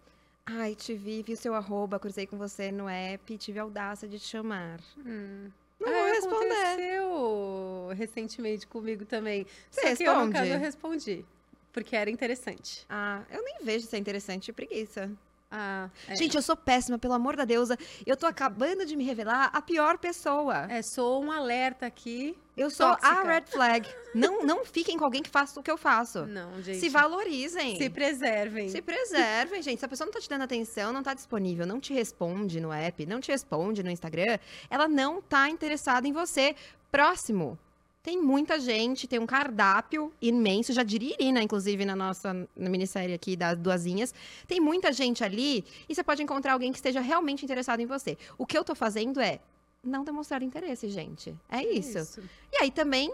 Ai, 0.46 0.76
te 0.76 0.94
vi, 0.94 1.24
vi 1.24 1.34
o 1.34 1.38
seu 1.38 1.56
arroba, 1.56 1.98
cruzei 1.98 2.28
com 2.28 2.38
você 2.38 2.70
no 2.72 2.90
app, 2.90 3.38
tive 3.38 3.60
a 3.60 3.62
audácia 3.64 4.08
de 4.08 4.20
te 4.20 4.26
chamar. 4.28 4.80
Hum. 4.98 5.50
Não 5.80 5.88
Ah, 5.88 5.92
vou 5.92 6.06
responder. 6.08 6.54
aconteceu 6.54 7.90
recentemente 7.96 8.68
comigo 8.68 9.06
também. 9.06 9.46
Você 9.72 9.82
Só 9.92 9.96
que 9.96 10.04
eu, 10.04 10.14
no 10.14 10.20
responde? 10.20 10.34
caso, 10.34 10.52
eu 10.52 10.60
respondi. 10.60 11.26
Porque 11.74 11.96
era 11.96 12.10
interessante. 12.10 12.86
Ah, 12.88 13.24
eu 13.32 13.44
nem 13.44 13.56
vejo 13.64 13.88
se 13.88 13.96
é 13.96 14.00
interessante 14.00 14.54
preguiça. 14.54 15.12
Ah, 15.56 15.88
é. 16.08 16.16
Gente, 16.16 16.36
eu 16.36 16.42
sou 16.42 16.56
péssima, 16.58 16.98
pelo 16.98 17.14
amor 17.14 17.36
da 17.36 17.46
deusa. 17.46 17.78
Eu 18.08 18.18
tô 18.18 18.26
acabando 18.26 18.88
de 18.88 18.96
me 18.96 19.04
revelar 19.04 19.52
a 19.54 19.62
pior 19.62 20.00
pessoa. 20.00 20.66
É, 20.68 20.82
sou 20.82 21.24
um 21.24 21.32
alerta 21.32 21.86
aqui. 21.86 22.36
eu 22.58 22.72
sou 22.72 22.88
a 22.88 22.96
tóxica. 22.96 23.24
red 23.24 23.44
flag. 23.46 23.88
não, 24.16 24.44
não 24.44 24.66
fiquem 24.66 24.98
com 24.98 25.06
alguém 25.06 25.22
que 25.22 25.30
faça 25.30 25.60
o 25.60 25.62
que 25.62 25.70
eu 25.70 25.78
faço. 25.78 26.26
Não, 26.26 26.60
gente. 26.64 26.80
Se 26.80 26.90
valorizem. 26.90 27.78
Se 27.78 27.88
preservem. 27.88 28.68
Se 28.70 28.82
preservem, 28.82 29.62
gente. 29.62 29.78
Se 29.78 29.86
a 29.86 29.88
pessoa 29.88 30.06
não 30.08 30.14
tá 30.14 30.20
te 30.20 30.28
dando 30.28 30.42
atenção, 30.42 30.92
não 30.92 31.04
tá 31.04 31.14
disponível, 31.14 31.68
não 31.68 31.80
te 31.80 31.94
responde 31.94 32.60
no 32.60 32.74
app, 32.74 33.06
não 33.06 33.20
te 33.20 33.32
responde 33.32 33.84
no 33.84 33.92
Instagram, 33.92 34.40
ela 34.72 34.88
não 34.88 35.22
tá 35.22 35.50
interessada 35.50 36.08
em 36.08 36.12
você. 36.12 36.56
Próximo. 36.92 37.60
Tem 38.04 38.22
muita 38.22 38.60
gente, 38.60 39.08
tem 39.08 39.18
um 39.18 39.26
cardápio 39.26 40.12
imenso, 40.22 40.74
já 40.74 40.84
diria 40.84 41.16
Irina, 41.18 41.42
inclusive, 41.42 41.86
na 41.86 41.96
nossa 41.96 42.34
na 42.54 42.70
minissérie 42.70 43.16
aqui 43.16 43.38
das 43.38 43.58
duasinhas. 43.58 44.14
Tem 44.46 44.60
muita 44.60 44.92
gente 44.92 45.24
ali 45.24 45.64
e 45.88 45.96
você 45.96 46.04
pode 46.04 46.22
encontrar 46.22 46.52
alguém 46.52 46.70
que 46.70 46.78
esteja 46.78 47.00
realmente 47.00 47.46
interessado 47.46 47.80
em 47.80 47.86
você. 47.86 48.18
O 48.38 48.46
que 48.46 48.58
eu 48.58 48.64
tô 48.66 48.76
fazendo 48.76 49.22
é 49.22 49.40
não 49.82 50.04
demonstrar 50.04 50.44
interesse, 50.44 50.90
gente. 50.90 51.34
É 51.50 51.64
isso. 51.64 52.22
E 52.52 52.58
aí 52.58 52.72
também, 52.72 53.10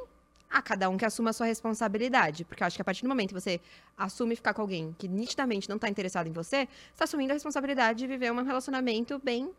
a 0.49 0.59
cada 0.59 0.89
um 0.89 0.97
que 0.97 1.05
assuma 1.05 1.29
a 1.29 1.33
sua 1.33 1.45
responsabilidade. 1.45 2.43
Porque 2.43 2.63
eu 2.63 2.65
acho 2.67 2.75
que 2.75 2.81
a 2.81 2.85
partir 2.85 3.03
do 3.03 3.09
momento 3.09 3.27
que 3.27 3.39
você 3.39 3.61
assume 3.95 4.35
ficar 4.35 4.55
com 4.55 4.61
alguém 4.63 4.95
que 4.97 5.07
nitidamente 5.07 5.69
não 5.69 5.77
tá 5.77 5.87
interessado 5.87 6.25
em 6.25 6.31
você, 6.31 6.67
você 6.67 6.97
tá 6.97 7.03
assumindo 7.03 7.31
a 7.31 7.35
responsabilidade 7.35 7.99
de 7.99 8.07
viver 8.07 8.31
um 8.31 8.41
relacionamento 8.41 9.21
bem. 9.23 9.51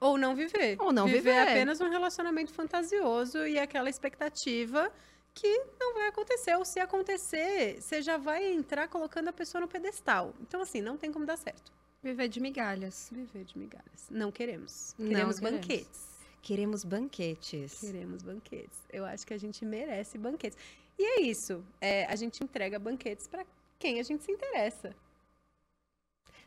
Ou 0.00 0.18
não 0.18 0.34
viver. 0.34 0.76
Ou 0.80 0.92
não 0.92 1.06
viver. 1.06 1.38
apenas 1.38 1.80
um 1.80 1.88
relacionamento 1.88 2.52
fantasioso 2.52 3.46
e 3.46 3.58
aquela 3.58 3.88
expectativa 3.88 4.92
que 5.34 5.64
não 5.78 5.94
vai 5.94 6.08
acontecer. 6.08 6.54
Ou 6.56 6.64
se 6.64 6.80
acontecer, 6.80 7.80
você 7.80 8.02
já 8.02 8.16
vai 8.16 8.52
entrar 8.52 8.88
colocando 8.88 9.28
a 9.28 9.32
pessoa 9.32 9.60
no 9.60 9.68
pedestal. 9.68 10.34
Então, 10.40 10.60
assim, 10.60 10.80
não 10.80 10.96
tem 10.96 11.12
como 11.12 11.24
dar 11.24 11.36
certo. 11.36 11.72
Viver 12.02 12.28
de 12.28 12.40
migalhas. 12.40 13.08
Viver 13.10 13.44
de 13.44 13.58
migalhas. 13.58 14.08
Não 14.10 14.30
queremos. 14.30 14.94
Não 14.98 15.08
Queremos 15.08 15.38
queremos. 15.38 15.60
banquetes. 15.60 16.16
Queremos 16.42 16.84
banquetes. 16.84 17.80
Queremos 17.80 18.22
banquetes. 18.22 18.78
Eu 18.92 19.04
acho 19.04 19.26
que 19.26 19.34
a 19.34 19.38
gente 19.38 19.64
merece 19.64 20.16
banquetes. 20.16 20.56
E 20.98 21.04
é 21.04 21.20
isso. 21.22 21.64
É, 21.80 22.04
a 22.06 22.14
gente 22.14 22.42
entrega 22.44 22.78
banquetes 22.78 23.26
para 23.26 23.44
quem 23.78 23.98
a 23.98 24.02
gente 24.02 24.22
se 24.24 24.30
interessa. 24.30 24.94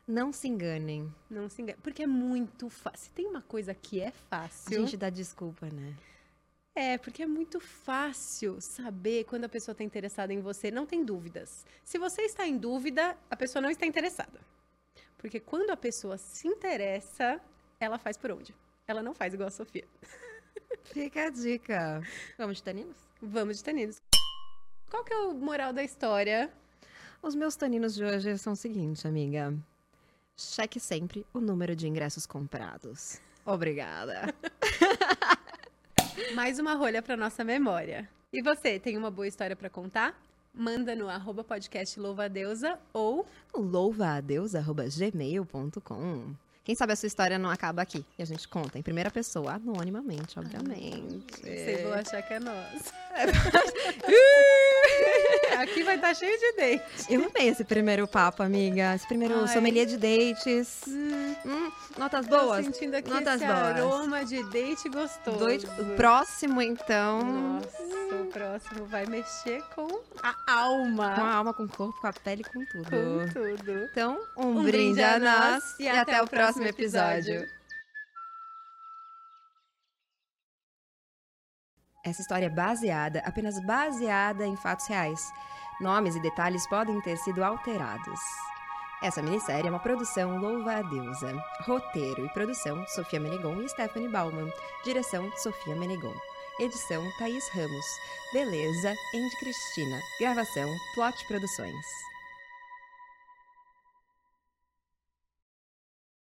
Não 0.10 0.34
se 0.34 0.48
enganem. 0.48 1.14
Não 1.30 1.48
se 1.48 1.62
engane. 1.62 1.78
Porque 1.84 2.02
é 2.02 2.08
muito 2.08 2.68
fácil. 2.68 3.00
Se 3.06 3.12
tem 3.12 3.28
uma 3.28 3.44
coisa 3.44 3.76
que 3.76 4.02
é 4.02 4.08
A 4.08 4.12
fácil. 4.12 4.80
gente 4.82 4.98
dá 4.98 5.08
desculpa, 5.08 5.68
né? 5.68 5.96
É, 6.74 6.98
porque 6.98 7.22
é 7.22 7.28
muito 7.28 7.60
fácil 7.60 8.60
saber 8.60 9.26
quando 9.26 9.44
a 9.46 9.50
pessoa 9.50 9.74
está 9.74 9.84
interessada 9.84 10.34
em 10.34 10.42
você. 10.42 10.72
Não 10.72 10.88
tem 10.88 11.06
dúvidas. 11.06 11.64
Se 11.84 12.00
você 12.00 12.24
está 12.24 12.48
em 12.48 12.58
dúvida, 12.58 13.16
a 13.30 13.36
pessoa 13.36 13.62
não 13.62 13.70
está 13.70 13.86
interessada. 13.86 14.40
Porque 15.16 15.40
quando 15.40 15.70
a 15.70 15.78
pessoa 15.78 16.18
se 16.18 16.48
interessa, 16.48 17.40
ela 17.80 18.00
faz 18.00 18.18
por 18.18 18.32
onde? 18.32 18.56
Ela 18.88 19.04
não 19.04 19.14
faz 19.14 19.36
igual 19.36 19.50
a 19.50 19.52
Sofia. 19.52 19.86
Fica 20.86 21.26
a 21.26 21.30
dica. 21.30 22.02
Vamos 22.36 22.58
de 22.58 22.64
taninos? 22.64 22.98
Vamos 23.22 23.58
de 23.58 23.64
taninos. 23.64 24.02
Qual 24.90 25.04
que 25.04 25.14
é 25.14 25.18
o 25.18 25.36
moral 25.36 25.72
da 25.72 25.84
história? 25.84 26.52
Os 27.22 27.36
meus 27.36 27.56
taninos 27.56 27.94
de 27.94 28.04
hoje 28.04 28.36
são 28.40 28.54
o 28.54 28.56
seguinte, 28.56 29.08
amiga. 29.08 29.56
Cheque 30.40 30.80
sempre 30.80 31.26
o 31.34 31.42
número 31.42 31.76
de 31.76 31.86
ingressos 31.86 32.26
comprados. 32.26 33.20
Obrigada. 33.46 34.34
Mais 36.34 36.58
uma 36.60 36.76
rolha 36.76 37.02
para 37.02 37.18
nossa 37.18 37.44
memória. 37.44 38.10
E 38.32 38.42
você, 38.42 38.80
tem 38.80 38.96
uma 38.96 39.12
boa 39.12 39.28
história 39.28 39.54
para 39.54 39.70
contar? 39.70 40.18
Manda 40.54 40.96
no 40.96 41.10
arroba 41.10 41.44
podcast 41.44 42.00
louvadeusa 42.00 42.80
ou 42.94 43.26
louvaadeus.gmail.com 43.54 46.36
Quem 46.64 46.76
sabe 46.76 46.94
a 46.94 46.96
sua 46.96 47.08
história 47.08 47.40
não 47.40 47.50
acaba 47.50 47.82
aqui. 47.82 48.06
E 48.18 48.22
a 48.22 48.26
gente 48.26 48.48
conta 48.48 48.78
em 48.78 48.82
primeira 48.82 49.10
pessoa, 49.10 49.54
anonimamente, 49.54 50.38
obviamente. 50.38 51.24
vocês 51.42 51.82
vão 51.82 51.94
achar 51.94 52.22
que 52.22 52.34
é 52.36 52.40
nós. 52.40 52.94
Aqui 55.60 55.84
vai 55.84 55.96
estar 55.96 56.14
cheio 56.14 56.38
de 56.40 56.52
date. 56.54 56.84
Eu 57.10 57.26
amei 57.26 57.50
esse 57.50 57.64
primeiro 57.66 58.08
papo, 58.08 58.44
amiga. 58.44 58.96
Esse 58.96 59.08
primeiro 59.08 59.42
Ai. 59.42 59.48
sommelier 59.48 59.86
de 59.86 59.98
dates. 59.98 60.84
Hum, 60.88 61.72
notas 61.98 62.28
boas? 62.28 62.66
Tô 62.66 62.72
sentindo 62.72 62.96
aqui 62.96 63.10
Notas 63.10 63.36
esse 63.42 63.46
boas. 63.46 63.60
aroma 63.60 64.24
de 64.24 64.42
date 64.50 64.88
gostoso. 64.90 65.68
Próximo, 65.98 66.62
então. 66.62 67.22
Nossa, 67.24 67.84
o 68.16 68.26
próximo 68.28 68.86
vai 68.86 69.06
mexer 69.06 69.62
com 69.76 69.88
a 70.22 70.36
alma. 70.52 71.16
Com 71.16 71.22
a 71.22 71.34
alma, 71.36 71.54
com 71.54 71.64
o 71.64 71.70
corpo, 71.70 72.00
com 72.02 72.08
a 72.08 72.14
pele, 72.14 72.44
com 72.44 72.66
tudo. 72.66 72.90
Com 72.90 73.28
tudo. 73.34 73.72
Então, 73.92 74.20
um, 74.38 74.48
Um 74.48 74.64
brinde, 74.64 74.72
brinde 74.72 75.04
a 75.04 75.20
nós 75.20 75.64
nós 75.64 75.80
e, 75.80 75.88
até, 75.88 76.22
o 76.22 76.28
próximo 76.28 76.66
episódio. 76.66 77.36
episódio. 77.36 77.60
Essa 82.06 82.22
história 82.22 82.46
é 82.46 82.50
baseada, 82.50 83.22
apenas 83.26 83.60
baseada 83.66 84.46
em 84.46 84.56
fatos 84.58 84.88
reais. 84.88 85.30
Nomes 85.82 86.16
e 86.16 86.22
detalhes 86.22 86.68
podem 86.68 87.00
ter 87.02 87.18
sido 87.18 87.44
alterados. 87.44 88.20
Essa 89.02 89.22
minissérie 89.22 89.68
é 89.68 89.70
uma 89.70 89.80
produção 89.80 90.38
Louva 90.38 90.74
a 90.74 90.82
Deusa. 90.82 91.34
Roteiro 91.62 92.26
e 92.26 92.30
produção 92.30 92.86
Sofia 92.88 93.20
Menegon 93.20 93.62
e 93.62 93.70
Stephanie 93.70 94.10
Bauman. 94.10 94.52
Direção 94.84 95.32
Sofia 95.38 95.76
Menegon. 95.76 96.16
Edição 96.60 97.10
Thaís 97.18 97.48
Ramos. 97.48 97.86
Beleza 98.34 98.94
Andy 99.16 99.36
Cristina. 99.38 100.02
Gravação 100.20 100.78
Plot 100.94 101.26
Produções. 101.26 102.09